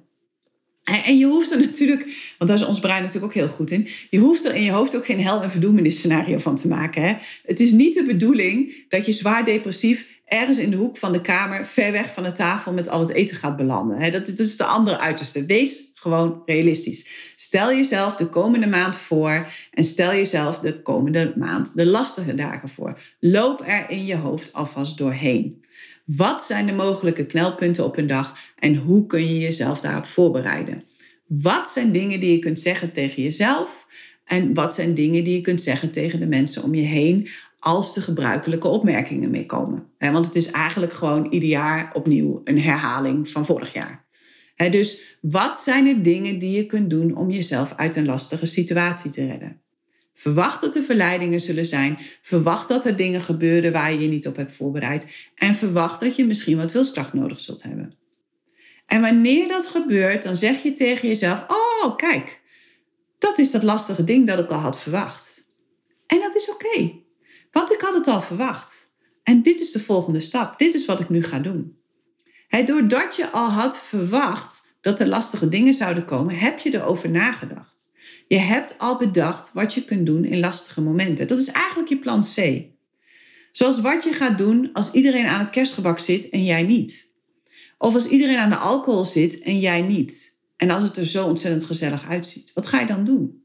En 1.05 1.17
je 1.17 1.25
hoeft 1.25 1.51
er 1.51 1.59
natuurlijk, 1.59 2.33
want 2.37 2.49
daar 2.49 2.59
is 2.59 2.65
ons 2.65 2.79
brein 2.79 3.01
natuurlijk 3.01 3.25
ook 3.25 3.33
heel 3.33 3.47
goed 3.47 3.71
in. 3.71 3.87
Je 4.09 4.19
hoeft 4.19 4.45
er 4.45 4.55
in 4.55 4.63
je 4.63 4.71
hoofd 4.71 4.95
ook 4.95 5.05
geen 5.05 5.21
hel- 5.21 5.41
en 5.43 5.49
verdoemenis 5.49 5.97
scenario 5.97 6.37
van 6.37 6.55
te 6.55 6.67
maken. 6.67 7.01
Hè? 7.01 7.13
Het 7.45 7.59
is 7.59 7.71
niet 7.71 7.93
de 7.93 8.03
bedoeling 8.03 8.85
dat 8.89 9.05
je 9.05 9.11
zwaar 9.11 9.45
depressief 9.45 10.07
ergens 10.25 10.57
in 10.57 10.71
de 10.71 10.77
hoek 10.77 10.97
van 10.97 11.11
de 11.11 11.21
kamer, 11.21 11.65
ver 11.65 11.91
weg 11.91 12.13
van 12.13 12.23
de 12.23 12.31
tafel, 12.31 12.73
met 12.73 12.89
al 12.89 12.99
het 12.99 13.09
eten 13.09 13.37
gaat 13.37 13.57
belanden. 13.57 13.99
Hè? 13.99 14.11
Dat, 14.11 14.25
dat 14.25 14.39
is 14.39 14.57
de 14.57 14.63
andere 14.63 14.99
uiterste. 14.99 15.45
Wees 15.45 15.91
gewoon 16.07 16.41
realistisch. 16.45 17.33
Stel 17.35 17.73
jezelf 17.73 18.15
de 18.15 18.29
komende 18.29 18.67
maand 18.67 18.97
voor 18.97 19.51
en 19.71 19.83
stel 19.83 20.11
jezelf 20.11 20.59
de 20.59 20.81
komende 20.81 21.33
maand 21.35 21.75
de 21.75 21.85
lastige 21.85 22.33
dagen 22.33 22.69
voor. 22.69 22.99
Loop 23.19 23.61
er 23.65 23.89
in 23.89 24.05
je 24.05 24.15
hoofd 24.15 24.53
alvast 24.53 24.97
doorheen. 24.97 25.65
Wat 26.05 26.43
zijn 26.43 26.65
de 26.65 26.73
mogelijke 26.73 27.25
knelpunten 27.25 27.85
op 27.85 27.97
een 27.97 28.07
dag 28.07 28.35
en 28.59 28.75
hoe 28.75 29.05
kun 29.05 29.27
je 29.27 29.39
jezelf 29.39 29.79
daarop 29.79 30.05
voorbereiden? 30.05 30.83
Wat 31.27 31.69
zijn 31.69 31.91
dingen 31.91 32.19
die 32.19 32.31
je 32.31 32.39
kunt 32.39 32.59
zeggen 32.59 32.91
tegen 32.91 33.23
jezelf 33.23 33.87
en 34.25 34.53
wat 34.53 34.73
zijn 34.73 34.93
dingen 34.93 35.23
die 35.23 35.35
je 35.35 35.41
kunt 35.41 35.61
zeggen 35.61 35.91
tegen 35.91 36.19
de 36.19 36.27
mensen 36.27 36.63
om 36.63 36.75
je 36.75 36.81
heen 36.85 37.27
als 37.59 37.93
de 37.93 38.01
gebruikelijke 38.01 38.67
opmerkingen 38.67 39.29
meekomen? 39.29 39.87
Want 39.99 40.25
het 40.25 40.35
is 40.35 40.51
eigenlijk 40.51 40.93
gewoon 40.93 41.27
ieder 41.29 41.49
jaar 41.49 41.89
opnieuw 41.93 42.41
een 42.43 42.61
herhaling 42.61 43.29
van 43.29 43.45
vorig 43.45 43.73
jaar. 43.73 44.06
Dus 44.57 45.17
wat 45.21 45.59
zijn 45.59 45.83
de 45.83 46.01
dingen 46.01 46.39
die 46.39 46.57
je 46.57 46.65
kunt 46.65 46.89
doen 46.89 47.15
om 47.15 47.29
jezelf 47.29 47.73
uit 47.75 47.95
een 47.95 48.05
lastige 48.05 48.45
situatie 48.45 49.11
te 49.11 49.25
redden? 49.25 49.61
Verwacht 50.13 50.61
dat 50.61 50.75
er 50.75 50.83
verleidingen 50.83 51.41
zullen 51.41 51.65
zijn. 51.65 51.97
Verwacht 52.21 52.67
dat 52.67 52.85
er 52.85 52.95
dingen 52.95 53.21
gebeuren 53.21 53.71
waar 53.71 53.93
je 53.93 53.99
je 53.99 54.07
niet 54.07 54.27
op 54.27 54.35
hebt 54.35 54.55
voorbereid. 54.55 55.07
En 55.35 55.55
verwacht 55.55 55.99
dat 55.99 56.15
je 56.15 56.25
misschien 56.25 56.57
wat 56.57 56.71
wilskracht 56.71 57.13
nodig 57.13 57.39
zult 57.39 57.63
hebben. 57.63 57.97
En 58.85 59.01
wanneer 59.01 59.47
dat 59.47 59.67
gebeurt, 59.67 60.23
dan 60.23 60.35
zeg 60.35 60.63
je 60.63 60.73
tegen 60.73 61.07
jezelf: 61.07 61.45
Oh, 61.47 61.95
kijk, 61.95 62.41
dat 63.17 63.37
is 63.37 63.51
dat 63.51 63.63
lastige 63.63 64.03
ding 64.03 64.27
dat 64.27 64.39
ik 64.39 64.51
al 64.51 64.59
had 64.59 64.79
verwacht. 64.79 65.47
En 66.07 66.19
dat 66.19 66.35
is 66.35 66.49
oké, 66.49 66.91
want 67.51 67.73
ik 67.73 67.81
had 67.81 67.93
het 67.93 68.07
al 68.07 68.21
verwacht. 68.21 68.93
En 69.23 69.41
dit 69.41 69.59
is 69.59 69.71
de 69.71 69.83
volgende 69.83 70.19
stap. 70.19 70.59
Dit 70.59 70.73
is 70.73 70.85
wat 70.85 70.99
ik 70.99 71.09
nu 71.09 71.23
ga 71.23 71.39
doen. 71.39 71.76
He, 72.47 72.63
doordat 72.63 73.15
je 73.15 73.31
al 73.31 73.49
had 73.49 73.77
verwacht 73.77 74.77
dat 74.81 74.99
er 74.99 75.07
lastige 75.07 75.49
dingen 75.49 75.73
zouden 75.73 76.05
komen, 76.05 76.37
heb 76.37 76.59
je 76.59 76.73
erover 76.73 77.09
nagedacht. 77.09 77.91
Je 78.27 78.37
hebt 78.37 78.75
al 78.77 78.97
bedacht 78.97 79.51
wat 79.53 79.73
je 79.73 79.85
kunt 79.85 80.05
doen 80.05 80.25
in 80.25 80.39
lastige 80.39 80.81
momenten. 80.81 81.27
Dat 81.27 81.39
is 81.39 81.47
eigenlijk 81.47 81.89
je 81.89 81.97
plan 81.97 82.23
C. 82.35 82.65
Zoals 83.51 83.81
wat 83.81 84.03
je 84.03 84.11
gaat 84.11 84.37
doen 84.37 84.69
als 84.73 84.91
iedereen 84.91 85.25
aan 85.25 85.39
het 85.39 85.49
kerstgebak 85.49 85.99
zit 85.99 86.29
en 86.29 86.43
jij 86.43 86.63
niet. 86.63 87.11
Of 87.77 87.93
als 87.93 88.07
iedereen 88.07 88.37
aan 88.37 88.49
de 88.49 88.55
alcohol 88.55 89.05
zit 89.05 89.39
en 89.39 89.59
jij 89.59 89.81
niet. 89.81 90.39
En 90.57 90.69
als 90.69 90.83
het 90.83 90.97
er 90.97 91.05
zo 91.05 91.27
ontzettend 91.27 91.63
gezellig 91.63 92.07
uitziet. 92.07 92.51
Wat 92.53 92.67
ga 92.67 92.79
je 92.79 92.85
dan 92.85 93.03
doen? 93.03 93.43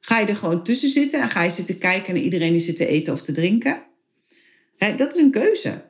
Ga 0.00 0.18
je 0.18 0.26
er 0.26 0.36
gewoon 0.36 0.62
tussen 0.62 0.88
zitten 0.88 1.20
en 1.20 1.30
ga 1.30 1.42
je 1.42 1.50
zitten 1.50 1.78
kijken 1.78 2.14
naar 2.14 2.22
iedereen 2.22 2.52
die 2.52 2.60
zit 2.60 2.76
te 2.76 2.86
eten 2.86 3.12
of 3.12 3.20
te 3.20 3.32
drinken? 3.32 3.82
dat 4.96 5.14
is 5.14 5.20
een 5.20 5.30
keuze. 5.30 5.89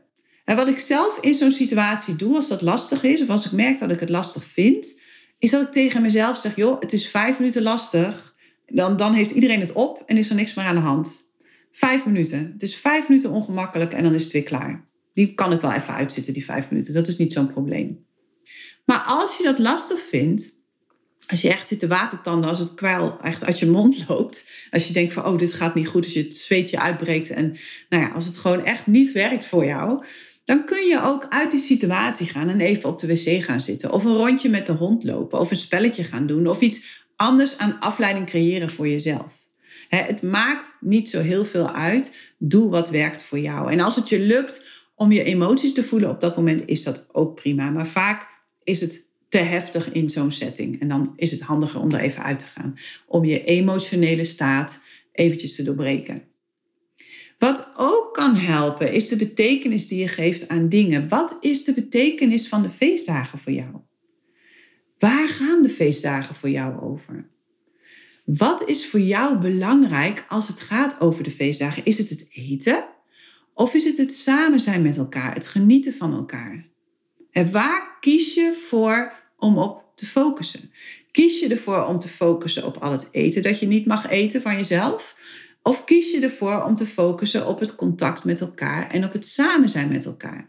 En 0.51 0.57
wat 0.57 0.69
ik 0.69 0.79
zelf 0.79 1.19
in 1.21 1.35
zo'n 1.35 1.51
situatie 1.51 2.17
doe 2.17 2.37
als 2.37 2.49
dat 2.49 2.63
lastig 2.63 3.03
is, 3.03 3.23
of 3.23 3.29
als 3.29 3.47
ik 3.47 3.53
merk 3.53 3.79
dat 3.79 3.91
ik 3.91 4.01
het 4.01 4.09
lastig 4.09 4.45
vind, 4.45 5.01
is 5.39 5.51
dat 5.51 5.63
ik 5.63 5.73
tegen 5.73 6.03
mezelf 6.03 6.39
zeg, 6.39 6.57
joh, 6.57 6.81
het 6.81 6.93
is 6.93 7.09
vijf 7.09 7.39
minuten 7.39 7.63
lastig. 7.63 8.35
Dan, 8.67 8.97
dan 8.97 9.13
heeft 9.13 9.31
iedereen 9.31 9.61
het 9.61 9.73
op 9.73 10.03
en 10.07 10.17
is 10.17 10.29
er 10.29 10.35
niks 10.35 10.55
meer 10.55 10.65
aan 10.65 10.75
de 10.75 10.81
hand. 10.81 11.33
Vijf 11.73 12.07
minuten. 12.07 12.51
Het 12.53 12.63
is 12.63 12.77
vijf 12.77 13.09
minuten 13.09 13.31
ongemakkelijk 13.31 13.93
en 13.93 14.03
dan 14.03 14.15
is 14.15 14.23
het 14.23 14.33
weer 14.33 14.43
klaar. 14.43 14.85
Die 15.15 15.35
kan 15.35 15.53
ik 15.53 15.61
wel 15.61 15.73
even 15.73 15.95
uitzitten, 15.95 16.33
die 16.33 16.45
vijf 16.45 16.71
minuten. 16.71 16.95
Dat 16.95 17.09
is 17.09 17.17
niet 17.17 17.33
zo'n 17.33 17.53
probleem. 17.53 18.07
Maar 18.85 19.03
als 19.07 19.37
je 19.37 19.45
dat 19.45 19.59
lastig 19.59 20.01
vindt, 20.09 20.53
als 21.27 21.41
je 21.41 21.49
echt 21.49 21.67
zit 21.67 21.79
te 21.79 21.87
watertanden, 21.87 22.51
als 22.51 22.59
het 22.59 22.75
kwijl 22.75 23.19
echt 23.23 23.45
uit 23.45 23.59
je 23.59 23.67
mond 23.67 24.05
loopt, 24.09 24.49
als 24.71 24.87
je 24.87 24.93
denkt 24.93 25.13
van, 25.13 25.27
oh, 25.27 25.39
dit 25.39 25.53
gaat 25.53 25.75
niet 25.75 25.89
goed, 25.89 26.05
als 26.05 26.13
je 26.13 26.23
het 26.23 26.35
zweetje 26.35 26.81
uitbreekt 26.81 27.31
en 27.31 27.57
nou 27.89 28.03
ja, 28.03 28.11
als 28.11 28.27
het 28.27 28.37
gewoon 28.37 28.65
echt 28.65 28.87
niet 28.87 29.13
werkt 29.13 29.47
voor 29.47 29.65
jou, 29.65 30.05
dan 30.51 30.65
kun 30.65 30.87
je 30.87 31.03
ook 31.03 31.27
uit 31.29 31.51
die 31.51 31.61
situatie 31.61 32.27
gaan 32.27 32.49
en 32.49 32.61
even 32.61 32.89
op 32.89 32.99
de 32.99 33.07
wc 33.07 33.43
gaan 33.43 33.61
zitten. 33.61 33.93
Of 33.93 34.05
een 34.05 34.17
rondje 34.17 34.49
met 34.49 34.67
de 34.67 34.73
hond 34.73 35.05
lopen. 35.05 35.39
Of 35.39 35.51
een 35.51 35.57
spelletje 35.57 36.05
gaan 36.05 36.27
doen. 36.27 36.47
Of 36.47 36.61
iets 36.61 37.05
anders 37.17 37.59
aan 37.59 37.79
afleiding 37.81 38.27
creëren 38.27 38.71
voor 38.71 38.89
jezelf. 38.89 39.47
Het 39.89 40.23
maakt 40.23 40.77
niet 40.81 41.09
zo 41.09 41.21
heel 41.21 41.45
veel 41.45 41.73
uit. 41.73 42.15
Doe 42.39 42.71
wat 42.71 42.91
werkt 42.91 43.23
voor 43.23 43.39
jou. 43.39 43.73
En 43.73 43.81
als 43.81 43.97
het 43.97 44.09
je 44.09 44.21
lukt 44.21 44.65
om 44.95 45.13
je 45.13 45.23
emoties 45.23 45.75
te 45.75 45.85
voelen 45.85 46.11
op 46.11 46.21
dat 46.21 46.37
moment, 46.37 46.63
is 46.67 46.83
dat 46.83 47.07
ook 47.13 47.35
prima. 47.35 47.71
Maar 47.71 47.87
vaak 47.87 48.27
is 48.63 48.81
het 48.81 49.07
te 49.29 49.39
heftig 49.39 49.93
in 49.93 50.11
zo'n 50.11 50.33
setting. 50.33 50.81
En 50.81 50.89
dan 50.89 51.13
is 51.17 51.31
het 51.31 51.41
handiger 51.41 51.81
om 51.81 51.91
er 51.91 52.01
even 52.01 52.23
uit 52.23 52.39
te 52.39 52.47
gaan. 52.47 52.79
Om 53.07 53.25
je 53.25 53.45
emotionele 53.45 54.25
staat 54.25 54.81
eventjes 55.13 55.55
te 55.55 55.63
doorbreken. 55.63 56.23
Wat 57.41 57.73
ook 57.77 58.15
kan 58.15 58.37
helpen 58.37 58.93
is 58.93 59.09
de 59.09 59.17
betekenis 59.17 59.87
die 59.87 60.01
je 60.01 60.09
geeft 60.09 60.49
aan 60.49 60.69
dingen. 60.69 61.09
Wat 61.09 61.37
is 61.41 61.65
de 61.65 61.75
betekenis 61.75 62.49
van 62.49 62.63
de 62.63 62.71
feestdagen 62.71 63.39
voor 63.39 63.53
jou? 63.53 63.77
Waar 64.99 65.29
gaan 65.29 65.63
de 65.63 65.69
feestdagen 65.69 66.35
voor 66.35 66.49
jou 66.49 66.81
over? 66.81 67.29
Wat 68.25 68.69
is 68.69 68.87
voor 68.87 69.01
jou 69.01 69.39
belangrijk 69.39 70.25
als 70.29 70.49
het 70.49 70.61
gaat 70.61 71.01
over 71.01 71.23
de 71.23 71.31
feestdagen? 71.31 71.85
Is 71.85 71.99
het 71.99 72.09
het 72.09 72.27
eten? 72.33 72.85
Of 73.55 73.75
is 73.75 73.85
het 73.85 73.97
het 73.97 74.13
samen 74.13 74.61
zijn 74.61 74.83
met 74.83 74.97
elkaar, 74.97 75.35
het 75.35 75.47
genieten 75.47 75.93
van 75.93 76.15
elkaar? 76.15 76.69
En 77.31 77.51
waar 77.51 77.97
kies 78.01 78.35
je 78.35 78.65
voor 78.69 79.13
om 79.37 79.59
op 79.59 79.85
te 79.95 80.07
focussen? 80.07 80.71
Kies 81.11 81.41
je 81.41 81.49
ervoor 81.49 81.87
om 81.87 81.99
te 81.99 82.09
focussen 82.09 82.67
op 82.67 82.77
al 82.77 82.93
het 82.93 83.09
eten 83.13 83.43
dat 83.43 83.61
je 83.61 83.67
niet 83.67 83.87
mag 83.87 84.09
eten 84.09 84.43
van 84.43 84.57
jezelf? 84.57 85.17
Of 85.63 85.85
kies 85.85 86.11
je 86.11 86.21
ervoor 86.21 86.65
om 86.65 86.77
te 86.77 86.87
focussen 86.87 87.47
op 87.47 87.61
het 87.61 87.75
contact 87.75 88.25
met 88.25 88.41
elkaar 88.41 88.91
en 88.91 89.05
op 89.05 89.13
het 89.13 89.27
samen 89.27 89.69
zijn 89.69 89.89
met 89.89 90.05
elkaar? 90.05 90.47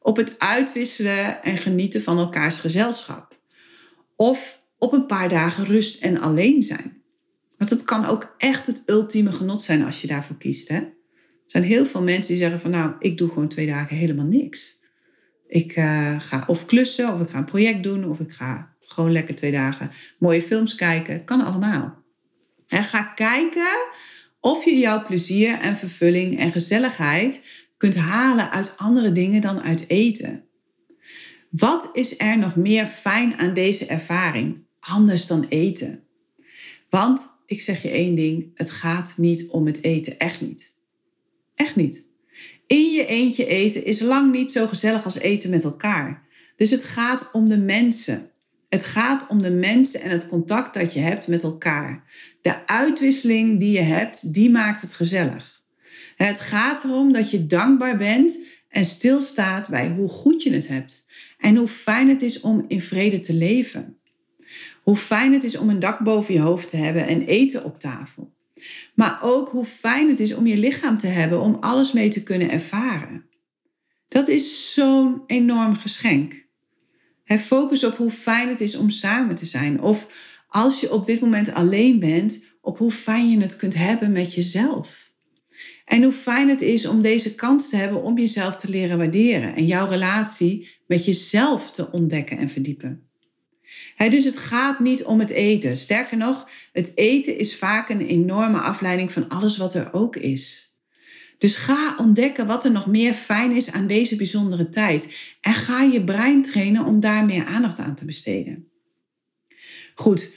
Op 0.00 0.16
het 0.16 0.38
uitwisselen 0.38 1.42
en 1.42 1.56
genieten 1.56 2.02
van 2.02 2.18
elkaars 2.18 2.56
gezelschap? 2.56 3.38
Of 4.16 4.62
op 4.78 4.92
een 4.92 5.06
paar 5.06 5.28
dagen 5.28 5.64
rust 5.64 6.02
en 6.02 6.20
alleen 6.20 6.62
zijn? 6.62 7.02
Want 7.58 7.70
het 7.70 7.84
kan 7.84 8.04
ook 8.04 8.34
echt 8.36 8.66
het 8.66 8.82
ultieme 8.86 9.32
genot 9.32 9.62
zijn 9.62 9.84
als 9.84 10.00
je 10.00 10.06
daarvoor 10.06 10.36
kiest. 10.36 10.68
Hè? 10.68 10.76
Er 10.76 10.94
zijn 11.46 11.64
heel 11.64 11.86
veel 11.86 12.02
mensen 12.02 12.28
die 12.32 12.42
zeggen 12.42 12.60
van 12.60 12.70
nou, 12.70 12.94
ik 12.98 13.18
doe 13.18 13.28
gewoon 13.28 13.48
twee 13.48 13.66
dagen 13.66 13.96
helemaal 13.96 14.26
niks. 14.26 14.80
Ik 15.46 15.76
uh, 15.76 16.20
ga 16.20 16.44
of 16.46 16.66
klussen, 16.66 17.14
of 17.14 17.20
ik 17.20 17.28
ga 17.28 17.38
een 17.38 17.44
project 17.44 17.82
doen, 17.82 18.04
of 18.04 18.20
ik 18.20 18.32
ga 18.32 18.76
gewoon 18.80 19.12
lekker 19.12 19.34
twee 19.34 19.52
dagen 19.52 19.90
mooie 20.18 20.42
films 20.42 20.74
kijken. 20.74 21.14
Het 21.14 21.24
kan 21.24 21.44
allemaal. 21.44 22.02
En 22.66 22.84
ga 22.84 23.02
kijken 23.02 23.88
of 24.40 24.64
je 24.64 24.78
jouw 24.78 25.04
plezier 25.04 25.58
en 25.60 25.76
vervulling 25.76 26.38
en 26.38 26.52
gezelligheid 26.52 27.40
kunt 27.76 27.96
halen 27.96 28.50
uit 28.50 28.74
andere 28.76 29.12
dingen 29.12 29.40
dan 29.40 29.60
uit 29.60 29.88
eten. 29.88 30.44
Wat 31.50 31.90
is 31.92 32.18
er 32.18 32.38
nog 32.38 32.56
meer 32.56 32.86
fijn 32.86 33.38
aan 33.38 33.54
deze 33.54 33.86
ervaring, 33.86 34.58
anders 34.80 35.26
dan 35.26 35.46
eten? 35.48 36.04
Want 36.90 37.40
ik 37.46 37.60
zeg 37.60 37.82
je 37.82 37.90
één 37.90 38.14
ding: 38.14 38.50
het 38.54 38.70
gaat 38.70 39.14
niet 39.16 39.48
om 39.48 39.66
het 39.66 39.82
eten, 39.82 40.18
echt 40.18 40.40
niet. 40.40 40.74
Echt 41.54 41.76
niet. 41.76 42.06
In 42.66 42.90
je 42.92 43.06
eentje 43.06 43.46
eten 43.46 43.84
is 43.84 44.00
lang 44.00 44.32
niet 44.32 44.52
zo 44.52 44.66
gezellig 44.66 45.04
als 45.04 45.18
eten 45.18 45.50
met 45.50 45.64
elkaar. 45.64 46.26
Dus 46.56 46.70
het 46.70 46.84
gaat 46.84 47.30
om 47.32 47.48
de 47.48 47.58
mensen. 47.58 48.30
Het 48.68 48.84
gaat 48.84 49.26
om 49.28 49.42
de 49.42 49.50
mensen 49.50 50.00
en 50.00 50.10
het 50.10 50.26
contact 50.26 50.74
dat 50.74 50.92
je 50.92 51.00
hebt 51.00 51.26
met 51.26 51.42
elkaar. 51.42 52.04
De 52.42 52.66
uitwisseling 52.66 53.58
die 53.58 53.72
je 53.72 53.80
hebt, 53.80 54.32
die 54.32 54.50
maakt 54.50 54.80
het 54.80 54.92
gezellig. 54.92 55.62
Het 56.16 56.40
gaat 56.40 56.84
erom 56.84 57.12
dat 57.12 57.30
je 57.30 57.46
dankbaar 57.46 57.96
bent 57.96 58.38
en 58.68 58.84
stilstaat 58.84 59.68
bij 59.68 59.88
hoe 59.88 60.08
goed 60.08 60.42
je 60.42 60.52
het 60.52 60.68
hebt. 60.68 61.06
En 61.38 61.56
hoe 61.56 61.68
fijn 61.68 62.08
het 62.08 62.22
is 62.22 62.40
om 62.40 62.64
in 62.68 62.80
vrede 62.80 63.18
te 63.18 63.34
leven. 63.34 63.98
Hoe 64.82 64.96
fijn 64.96 65.32
het 65.32 65.44
is 65.44 65.56
om 65.56 65.68
een 65.68 65.78
dak 65.78 65.98
boven 65.98 66.34
je 66.34 66.40
hoofd 66.40 66.68
te 66.68 66.76
hebben 66.76 67.06
en 67.06 67.22
eten 67.22 67.64
op 67.64 67.78
tafel. 67.78 68.34
Maar 68.94 69.18
ook 69.22 69.48
hoe 69.48 69.64
fijn 69.64 70.08
het 70.08 70.20
is 70.20 70.34
om 70.34 70.46
je 70.46 70.56
lichaam 70.56 70.98
te 70.98 71.06
hebben 71.06 71.40
om 71.40 71.56
alles 71.60 71.92
mee 71.92 72.08
te 72.08 72.22
kunnen 72.22 72.50
ervaren. 72.50 73.26
Dat 74.08 74.28
is 74.28 74.74
zo'n 74.74 75.22
enorm 75.26 75.76
geschenk. 75.76 76.47
Focus 77.36 77.84
op 77.84 77.96
hoe 77.96 78.10
fijn 78.10 78.48
het 78.48 78.60
is 78.60 78.76
om 78.76 78.90
samen 78.90 79.34
te 79.34 79.46
zijn. 79.46 79.80
Of 79.80 80.06
als 80.48 80.80
je 80.80 80.92
op 80.92 81.06
dit 81.06 81.20
moment 81.20 81.52
alleen 81.52 81.98
bent, 81.98 82.44
op 82.60 82.78
hoe 82.78 82.92
fijn 82.92 83.30
je 83.30 83.40
het 83.40 83.56
kunt 83.56 83.74
hebben 83.74 84.12
met 84.12 84.34
jezelf. 84.34 85.12
En 85.84 86.02
hoe 86.02 86.12
fijn 86.12 86.48
het 86.48 86.62
is 86.62 86.86
om 86.86 87.02
deze 87.02 87.34
kans 87.34 87.68
te 87.68 87.76
hebben 87.76 88.02
om 88.02 88.18
jezelf 88.18 88.56
te 88.56 88.70
leren 88.70 88.98
waarderen 88.98 89.54
en 89.54 89.66
jouw 89.66 89.86
relatie 89.86 90.68
met 90.86 91.04
jezelf 91.04 91.70
te 91.70 91.90
ontdekken 91.90 92.38
en 92.38 92.50
verdiepen. 92.50 93.02
dus 93.96 94.24
het 94.24 94.36
gaat 94.36 94.80
niet 94.80 95.04
om 95.04 95.18
het 95.18 95.30
eten. 95.30 95.76
Sterker 95.76 96.16
nog, 96.16 96.48
het 96.72 96.92
eten 96.94 97.38
is 97.38 97.56
vaak 97.56 97.88
een 97.88 98.06
enorme 98.06 98.60
afleiding 98.60 99.12
van 99.12 99.28
alles 99.28 99.56
wat 99.56 99.74
er 99.74 99.92
ook 99.92 100.16
is. 100.16 100.67
Dus 101.38 101.56
ga 101.56 101.94
ontdekken 101.98 102.46
wat 102.46 102.64
er 102.64 102.70
nog 102.70 102.86
meer 102.86 103.14
fijn 103.14 103.56
is 103.56 103.72
aan 103.72 103.86
deze 103.86 104.16
bijzondere 104.16 104.68
tijd. 104.68 105.16
En 105.40 105.54
ga 105.54 105.82
je 105.82 106.04
brein 106.04 106.42
trainen 106.42 106.84
om 106.84 107.00
daar 107.00 107.24
meer 107.24 107.44
aandacht 107.44 107.78
aan 107.78 107.94
te 107.94 108.04
besteden. 108.04 108.68
Goed, 109.94 110.32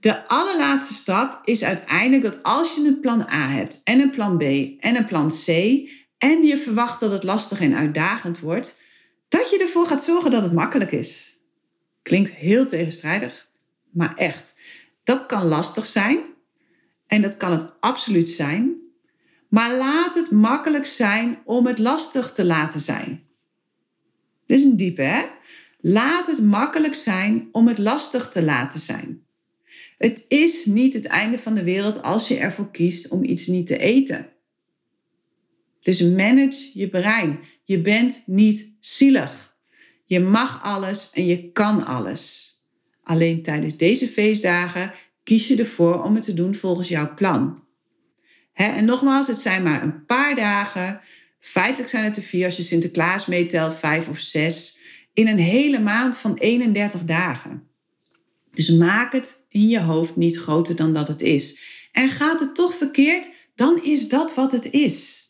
de 0.00 0.28
allerlaatste 0.28 0.94
stap 0.94 1.40
is 1.44 1.64
uiteindelijk 1.64 2.22
dat 2.22 2.42
als 2.42 2.74
je 2.74 2.86
een 2.86 3.00
plan 3.00 3.20
A 3.20 3.48
hebt 3.48 3.80
en 3.84 4.00
een 4.00 4.10
plan 4.10 4.38
B 4.38 4.42
en 4.80 4.96
een 4.96 5.06
plan 5.06 5.28
C 5.28 5.48
en 6.18 6.42
je 6.42 6.58
verwacht 6.58 7.00
dat 7.00 7.10
het 7.10 7.22
lastig 7.22 7.60
en 7.60 7.76
uitdagend 7.76 8.38
wordt, 8.38 8.80
dat 9.28 9.50
je 9.50 9.58
ervoor 9.58 9.86
gaat 9.86 10.02
zorgen 10.02 10.30
dat 10.30 10.42
het 10.42 10.52
makkelijk 10.52 10.92
is. 10.92 11.40
Klinkt 12.02 12.30
heel 12.30 12.66
tegenstrijdig, 12.66 13.48
maar 13.92 14.14
echt. 14.14 14.54
Dat 15.04 15.26
kan 15.26 15.44
lastig 15.44 15.84
zijn 15.84 16.18
en 17.06 17.22
dat 17.22 17.36
kan 17.36 17.50
het 17.50 17.80
absoluut 17.80 18.30
zijn. 18.30 18.85
Maar 19.48 19.76
laat 19.76 20.14
het 20.14 20.30
makkelijk 20.30 20.86
zijn 20.86 21.38
om 21.44 21.66
het 21.66 21.78
lastig 21.78 22.32
te 22.32 22.44
laten 22.44 22.80
zijn. 22.80 23.22
Dit 24.46 24.58
is 24.58 24.64
een 24.64 24.76
diepe, 24.76 25.02
hè? 25.02 25.24
Laat 25.80 26.26
het 26.26 26.42
makkelijk 26.42 26.94
zijn 26.94 27.48
om 27.52 27.68
het 27.68 27.78
lastig 27.78 28.28
te 28.28 28.42
laten 28.42 28.80
zijn. 28.80 29.24
Het 29.98 30.24
is 30.28 30.64
niet 30.64 30.94
het 30.94 31.06
einde 31.06 31.38
van 31.38 31.54
de 31.54 31.64
wereld 31.64 32.02
als 32.02 32.28
je 32.28 32.36
ervoor 32.36 32.70
kiest 32.70 33.08
om 33.08 33.24
iets 33.24 33.46
niet 33.46 33.66
te 33.66 33.78
eten. 33.78 34.28
Dus 35.80 36.00
manage 36.00 36.70
je 36.72 36.88
brein. 36.88 37.38
Je 37.64 37.80
bent 37.80 38.22
niet 38.26 38.74
zielig. 38.80 39.56
Je 40.04 40.20
mag 40.20 40.62
alles 40.62 41.10
en 41.12 41.26
je 41.26 41.52
kan 41.52 41.86
alles. 41.86 42.54
Alleen 43.02 43.42
tijdens 43.42 43.76
deze 43.76 44.08
feestdagen 44.08 44.92
kies 45.22 45.48
je 45.48 45.56
ervoor 45.56 46.02
om 46.02 46.14
het 46.14 46.24
te 46.24 46.34
doen 46.34 46.54
volgens 46.54 46.88
jouw 46.88 47.14
plan 47.14 47.65
en 48.56 48.84
nogmaals, 48.84 49.26
het 49.26 49.38
zijn 49.38 49.62
maar 49.62 49.82
een 49.82 50.04
paar 50.04 50.34
dagen. 50.34 51.00
Feitelijk 51.38 51.90
zijn 51.90 52.04
het 52.04 52.16
er 52.16 52.22
vier 52.22 52.44
als 52.44 52.56
je 52.56 52.62
Sinterklaas 52.62 53.26
meetelt, 53.26 53.74
vijf 53.74 54.08
of 54.08 54.18
zes. 54.18 54.78
In 55.12 55.28
een 55.28 55.38
hele 55.38 55.78
maand 55.80 56.16
van 56.16 56.34
31 56.34 57.04
dagen. 57.04 57.68
Dus 58.50 58.70
maak 58.70 59.12
het 59.12 59.44
in 59.48 59.68
je 59.68 59.80
hoofd 59.80 60.16
niet 60.16 60.38
groter 60.38 60.76
dan 60.76 60.92
dat 60.92 61.08
het 61.08 61.22
is. 61.22 61.58
En 61.92 62.08
gaat 62.08 62.40
het 62.40 62.54
toch 62.54 62.74
verkeerd, 62.74 63.30
dan 63.54 63.82
is 63.82 64.08
dat 64.08 64.34
wat 64.34 64.52
het 64.52 64.70
is. 64.70 65.24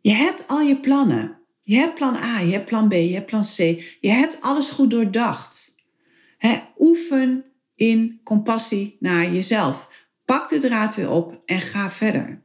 Je 0.00 0.12
hebt 0.12 0.48
al 0.48 0.60
je 0.60 0.80
plannen. 0.80 1.38
Je 1.62 1.76
hebt 1.76 1.94
plan 1.94 2.16
A, 2.16 2.40
je 2.40 2.52
hebt 2.52 2.66
plan 2.66 2.88
B, 2.88 2.92
je 2.92 3.14
hebt 3.14 3.26
plan 3.26 3.42
C. 3.42 3.56
Je 4.00 4.10
hebt 4.10 4.40
alles 4.40 4.70
goed 4.70 4.90
doordacht. 4.90 5.76
oefen 6.78 7.44
in 7.74 8.20
compassie 8.24 8.96
naar 9.00 9.32
jezelf. 9.32 9.87
Pak 10.28 10.48
de 10.48 10.58
draad 10.58 10.94
weer 10.94 11.10
op 11.10 11.42
en 11.46 11.60
ga 11.60 11.90
verder. 11.90 12.42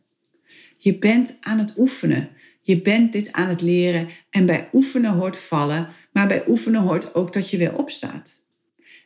Je 0.77 0.97
bent 0.97 1.37
aan 1.41 1.59
het 1.59 1.77
oefenen. 1.77 2.29
Je 2.61 2.81
bent 2.81 3.13
dit 3.13 3.31
aan 3.31 3.49
het 3.49 3.61
leren 3.61 4.09
en 4.29 4.45
bij 4.45 4.69
oefenen 4.73 5.13
hoort 5.13 5.37
vallen, 5.37 5.89
maar 6.11 6.27
bij 6.27 6.43
oefenen 6.47 6.81
hoort 6.81 7.15
ook 7.15 7.33
dat 7.33 7.49
je 7.49 7.57
weer 7.57 7.75
opstaat. 7.75 8.45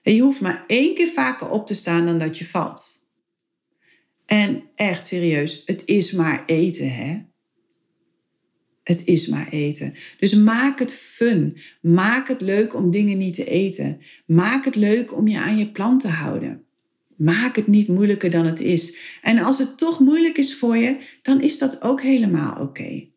En 0.04 0.14
je 0.14 0.22
hoeft 0.22 0.42
maar 0.42 0.64
één 0.68 0.96
keer 0.96 1.08
vaker 1.08 1.50
op 1.50 1.68
te 1.68 1.74
staan 1.74 2.06
dan 2.06 2.20
dat 2.20 2.38
je 2.38 2.46
valt. 2.46 3.06
En 4.26 4.64
echt 4.76 5.06
serieus, 5.06 5.62
het 5.66 5.86
is 5.86 6.12
maar 6.12 6.46
eten, 6.46 6.94
hè? 6.94 7.22
Het 8.84 9.06
is 9.06 9.28
maar 9.28 9.50
eten. 9.50 9.94
Dus 10.20 10.34
maak 10.34 10.80
het 10.80 10.94
fun. 10.94 11.58
Maak 11.82 12.28
het 12.28 12.42
leuk 12.42 12.76
om 12.76 12.92
dingen 12.92 13.18
niet 13.18 13.34
te 13.34 13.46
eten. 13.46 14.02
Maak 14.26 14.66
het 14.66 14.76
leuk 14.76 15.16
om 15.16 15.28
je 15.28 15.40
aan 15.40 15.58
je 15.58 15.72
plan 15.72 15.98
te 15.98 16.08
houden. 16.08 16.67
Maak 17.18 17.56
het 17.56 17.68
niet 17.68 17.88
moeilijker 17.88 18.30
dan 18.30 18.46
het 18.46 18.60
is. 18.60 18.96
En 19.22 19.40
als 19.40 19.58
het 19.58 19.78
toch 19.78 20.00
moeilijk 20.00 20.38
is 20.38 20.56
voor 20.56 20.78
je, 20.78 20.98
dan 21.22 21.42
is 21.42 21.58
dat 21.58 21.82
ook 21.82 22.02
helemaal 22.02 22.62
oké. 22.62 23.08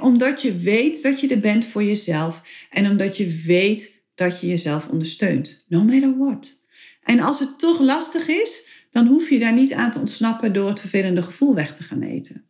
Omdat 0.00 0.42
je 0.42 0.56
weet 0.56 1.02
dat 1.02 1.20
je 1.20 1.28
er 1.28 1.40
bent 1.40 1.66
voor 1.66 1.82
jezelf 1.84 2.42
en 2.70 2.90
omdat 2.90 3.16
je 3.16 3.42
weet 3.46 4.04
dat 4.14 4.40
je 4.40 4.46
jezelf 4.46 4.88
ondersteunt, 4.88 5.64
no 5.68 5.84
matter 5.84 6.18
what. 6.18 6.64
En 7.02 7.20
als 7.20 7.40
het 7.40 7.58
toch 7.58 7.80
lastig 7.80 8.28
is, 8.28 8.66
dan 8.90 9.06
hoef 9.06 9.30
je 9.30 9.38
daar 9.38 9.52
niet 9.52 9.72
aan 9.72 9.90
te 9.90 9.98
ontsnappen 9.98 10.52
door 10.52 10.68
het 10.68 10.80
vervelende 10.80 11.22
gevoel 11.22 11.54
weg 11.54 11.72
te 11.74 11.82
gaan 11.82 12.02
eten. 12.02 12.44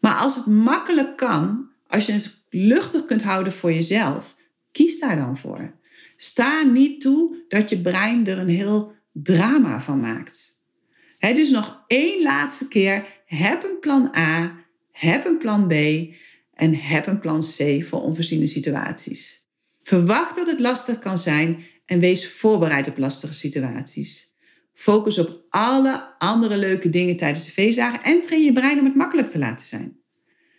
Maar 0.00 0.14
als 0.14 0.34
het 0.34 0.46
makkelijk 0.46 1.16
kan, 1.16 1.68
als 1.86 2.06
je 2.06 2.12
het 2.12 2.44
luchtig 2.50 3.04
kunt 3.04 3.22
houden 3.22 3.52
voor 3.52 3.72
jezelf, 3.72 4.36
kies 4.72 5.00
daar 5.00 5.16
dan 5.16 5.38
voor. 5.38 5.74
Sta 6.16 6.62
niet 6.62 7.00
toe 7.00 7.44
dat 7.48 7.70
je 7.70 7.80
brein 7.80 8.26
er 8.26 8.38
een 8.38 8.48
heel 8.48 8.92
drama 9.12 9.80
van 9.80 10.00
maakt. 10.00 10.60
Dus 11.18 11.50
nog 11.50 11.84
één 11.86 12.22
laatste 12.22 12.68
keer. 12.68 13.06
Heb 13.24 13.64
een 13.64 13.78
plan 13.80 14.16
A, 14.16 14.64
heb 14.90 15.24
een 15.24 15.38
plan 15.38 15.68
B 15.68 15.72
en 16.54 16.74
heb 16.74 17.06
een 17.06 17.20
plan 17.20 17.40
C 17.40 17.84
voor 17.84 18.02
onvoorziene 18.02 18.46
situaties. 18.46 19.46
Verwacht 19.82 20.36
dat 20.36 20.46
het 20.46 20.60
lastig 20.60 20.98
kan 20.98 21.18
zijn 21.18 21.64
en 21.86 22.00
wees 22.00 22.28
voorbereid 22.32 22.88
op 22.88 22.98
lastige 22.98 23.34
situaties. 23.34 24.30
Focus 24.74 25.18
op 25.18 25.44
alle 25.48 26.18
andere 26.18 26.56
leuke 26.56 26.90
dingen 26.90 27.16
tijdens 27.16 27.44
de 27.44 27.52
feestdagen 27.52 28.02
en 28.02 28.20
train 28.20 28.44
je 28.44 28.52
brein 28.52 28.78
om 28.78 28.84
het 28.84 28.94
makkelijk 28.94 29.28
te 29.28 29.38
laten 29.38 29.66
zijn. 29.66 30.00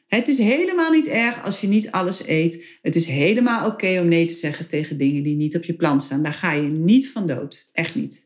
Het 0.08 0.28
is 0.28 0.38
helemaal 0.38 0.92
niet 0.92 1.08
erg 1.08 1.44
als 1.44 1.62
je 1.62 1.68
niet 1.68 1.92
alles 1.92 2.28
eet. 2.28 2.78
Het 2.82 2.96
is 2.96 3.06
helemaal 3.06 3.66
oké 3.66 4.00
om 4.00 4.08
nee 4.08 4.26
te 4.26 4.34
zeggen 4.34 4.68
tegen 4.68 4.98
dingen 4.98 5.24
die 5.24 5.36
niet 5.36 5.56
op 5.56 5.63
je 5.63 5.74
plan 5.74 6.02
staan. 6.02 6.24
Daar 6.24 6.34
ga 6.34 6.52
je 6.52 6.70
niet 6.70 7.10
van 7.10 7.28
dood. 7.28 7.70
Echt 7.72 7.96
niet. 7.96 8.23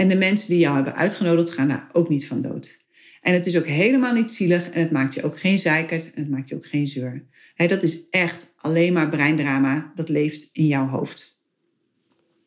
En 0.00 0.08
de 0.08 0.16
mensen 0.16 0.48
die 0.48 0.58
jou 0.58 0.74
hebben 0.74 0.96
uitgenodigd 0.96 1.50
gaan 1.50 1.68
daar 1.68 1.88
ook 1.92 2.08
niet 2.08 2.26
van 2.26 2.42
dood. 2.42 2.84
En 3.20 3.32
het 3.32 3.46
is 3.46 3.56
ook 3.56 3.66
helemaal 3.66 4.14
niet 4.14 4.30
zielig 4.30 4.70
en 4.70 4.80
het 4.80 4.90
maakt 4.90 5.14
je 5.14 5.22
ook 5.22 5.38
geen 5.38 5.58
zeikert 5.58 6.14
en 6.14 6.22
het 6.22 6.30
maakt 6.30 6.48
je 6.48 6.54
ook 6.54 6.66
geen 6.66 6.86
zeur. 6.86 7.24
dat 7.56 7.82
is 7.82 8.08
echt 8.10 8.52
alleen 8.56 8.92
maar 8.92 9.08
breindrama 9.08 9.92
dat 9.94 10.08
leeft 10.08 10.50
in 10.52 10.66
jouw 10.66 10.88
hoofd. 10.88 11.42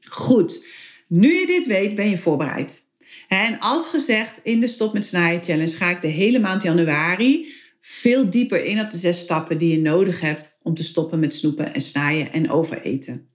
Goed, 0.09 0.65
nu 1.07 1.33
je 1.33 1.45
dit 1.45 1.65
weet, 1.65 1.95
ben 1.95 2.09
je 2.09 2.17
voorbereid. 2.17 2.83
En 3.27 3.59
als 3.59 3.87
gezegd, 3.87 4.39
in 4.43 4.59
de 4.59 4.67
Stop 4.67 4.93
met 4.93 5.05
Snijden 5.05 5.43
Challenge 5.43 5.75
ga 5.75 5.89
ik 5.89 6.01
de 6.01 6.07
hele 6.07 6.39
maand 6.39 6.63
januari 6.63 7.53
veel 7.79 8.29
dieper 8.29 8.63
in 8.63 8.79
op 8.79 8.91
de 8.91 8.97
zes 8.97 9.19
stappen 9.19 9.57
die 9.57 9.71
je 9.71 9.81
nodig 9.81 10.21
hebt 10.21 10.59
om 10.63 10.75
te 10.75 10.83
stoppen 10.83 11.19
met 11.19 11.33
snoepen 11.33 11.73
en 11.73 11.81
snijden 11.81 12.31
en 12.31 12.49
overeten. 12.49 13.32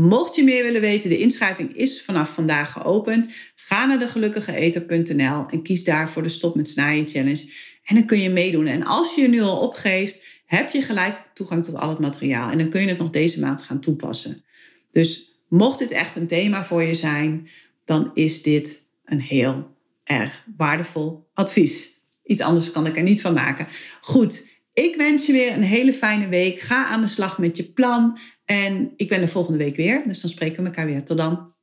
Mocht 0.00 0.36
je 0.36 0.44
meer 0.44 0.62
willen 0.62 0.80
weten, 0.80 1.08
de 1.08 1.18
inschrijving 1.18 1.76
is 1.76 2.02
vanaf 2.02 2.34
vandaag 2.34 2.72
geopend. 2.72 3.30
Ga 3.54 3.86
naar 3.86 3.98
degelukkigeeter.nl 3.98 5.46
en 5.48 5.62
kies 5.62 5.84
daar 5.84 6.10
voor 6.10 6.22
de 6.22 6.28
Stop 6.28 6.54
met 6.54 6.68
Snijden 6.68 7.08
Challenge. 7.08 7.50
En 7.84 7.94
dan 7.94 8.04
kun 8.04 8.20
je 8.20 8.30
meedoen. 8.30 8.66
En 8.66 8.84
als 8.84 9.14
je 9.14 9.20
je 9.20 9.28
nu 9.28 9.40
al 9.40 9.58
opgeeft, 9.58 10.24
heb 10.46 10.70
je 10.70 10.82
gelijk 10.82 11.14
toegang 11.34 11.64
tot 11.64 11.74
al 11.74 11.88
het 11.88 11.98
materiaal. 11.98 12.50
En 12.50 12.58
dan 12.58 12.68
kun 12.68 12.80
je 12.80 12.88
het 12.88 12.98
nog 12.98 13.10
deze 13.10 13.40
maand 13.40 13.62
gaan 13.62 13.80
toepassen. 13.80 14.44
Dus 14.90 15.40
mocht 15.48 15.78
dit 15.78 15.90
echt 15.90 16.16
een 16.16 16.26
thema 16.26 16.64
voor 16.64 16.82
je 16.82 16.94
zijn, 16.94 17.48
dan 17.84 18.10
is 18.14 18.42
dit 18.42 18.82
een 19.04 19.20
heel 19.20 19.76
erg 20.04 20.44
waardevol 20.56 21.28
advies. 21.34 22.00
Iets 22.24 22.40
anders 22.40 22.70
kan 22.70 22.86
ik 22.86 22.96
er 22.96 23.02
niet 23.02 23.20
van 23.20 23.34
maken. 23.34 23.66
Goed, 24.00 24.49
ik 24.84 24.96
wens 24.96 25.26
je 25.26 25.32
weer 25.32 25.52
een 25.52 25.62
hele 25.62 25.92
fijne 25.92 26.28
week. 26.28 26.60
Ga 26.60 26.86
aan 26.86 27.00
de 27.00 27.06
slag 27.06 27.38
met 27.38 27.56
je 27.56 27.64
plan. 27.64 28.18
En 28.44 28.92
ik 28.96 29.08
ben 29.08 29.20
er 29.20 29.28
volgende 29.28 29.58
week 29.58 29.76
weer. 29.76 30.02
Dus 30.06 30.20
dan 30.20 30.30
spreken 30.30 30.62
we 30.62 30.68
elkaar 30.68 30.86
weer. 30.86 31.04
Tot 31.04 31.16
dan. 31.16 31.54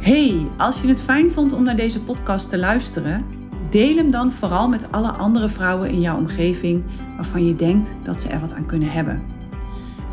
Hey, 0.00 0.46
als 0.58 0.82
je 0.82 0.88
het 0.88 1.00
fijn 1.00 1.30
vond 1.30 1.52
om 1.52 1.62
naar 1.62 1.76
deze 1.76 2.04
podcast 2.04 2.48
te 2.48 2.58
luisteren, 2.58 3.24
deel 3.70 3.96
hem 3.96 4.10
dan 4.10 4.32
vooral 4.32 4.68
met 4.68 4.92
alle 4.92 5.10
andere 5.10 5.48
vrouwen 5.48 5.90
in 5.90 6.00
jouw 6.00 6.16
omgeving 6.16 6.84
waarvan 7.16 7.46
je 7.46 7.56
denkt 7.56 7.94
dat 8.02 8.20
ze 8.20 8.28
er 8.28 8.40
wat 8.40 8.54
aan 8.54 8.66
kunnen 8.66 8.90
hebben. 8.90 9.22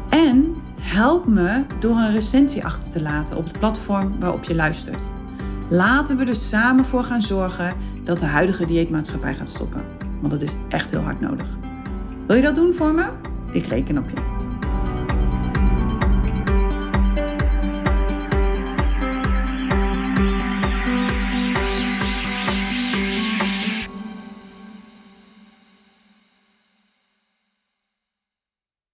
En 0.10 0.56
help 0.80 1.28
me 1.28 1.66
door 1.80 1.96
een 1.96 2.14
recensie 2.14 2.66
achter 2.66 2.90
te 2.90 3.02
laten 3.02 3.38
op 3.38 3.44
het 3.44 3.60
platform 3.60 4.20
waarop 4.20 4.44
je 4.44 4.56
luistert. 4.56 5.19
Laten 5.70 6.18
we 6.18 6.26
er 6.26 6.36
samen 6.36 6.86
voor 6.86 7.04
gaan 7.04 7.22
zorgen 7.22 7.76
dat 8.04 8.20
de 8.20 8.26
huidige 8.26 8.66
dieetmaatschappij 8.66 9.36
gaat 9.36 9.50
stoppen. 9.50 9.84
Want 10.20 10.32
dat 10.32 10.42
is 10.42 10.56
echt 10.70 10.92
heel 10.92 11.02
hard 11.02 11.20
nodig. 11.20 11.48
Wil 12.28 12.36
je 12.36 12.42
dat 12.42 12.56
doen 12.56 12.74
voor 12.74 12.94
me? 12.94 13.10
Ik 13.52 13.66
reken 13.66 13.98
op 13.98 14.10
je. 14.10 14.29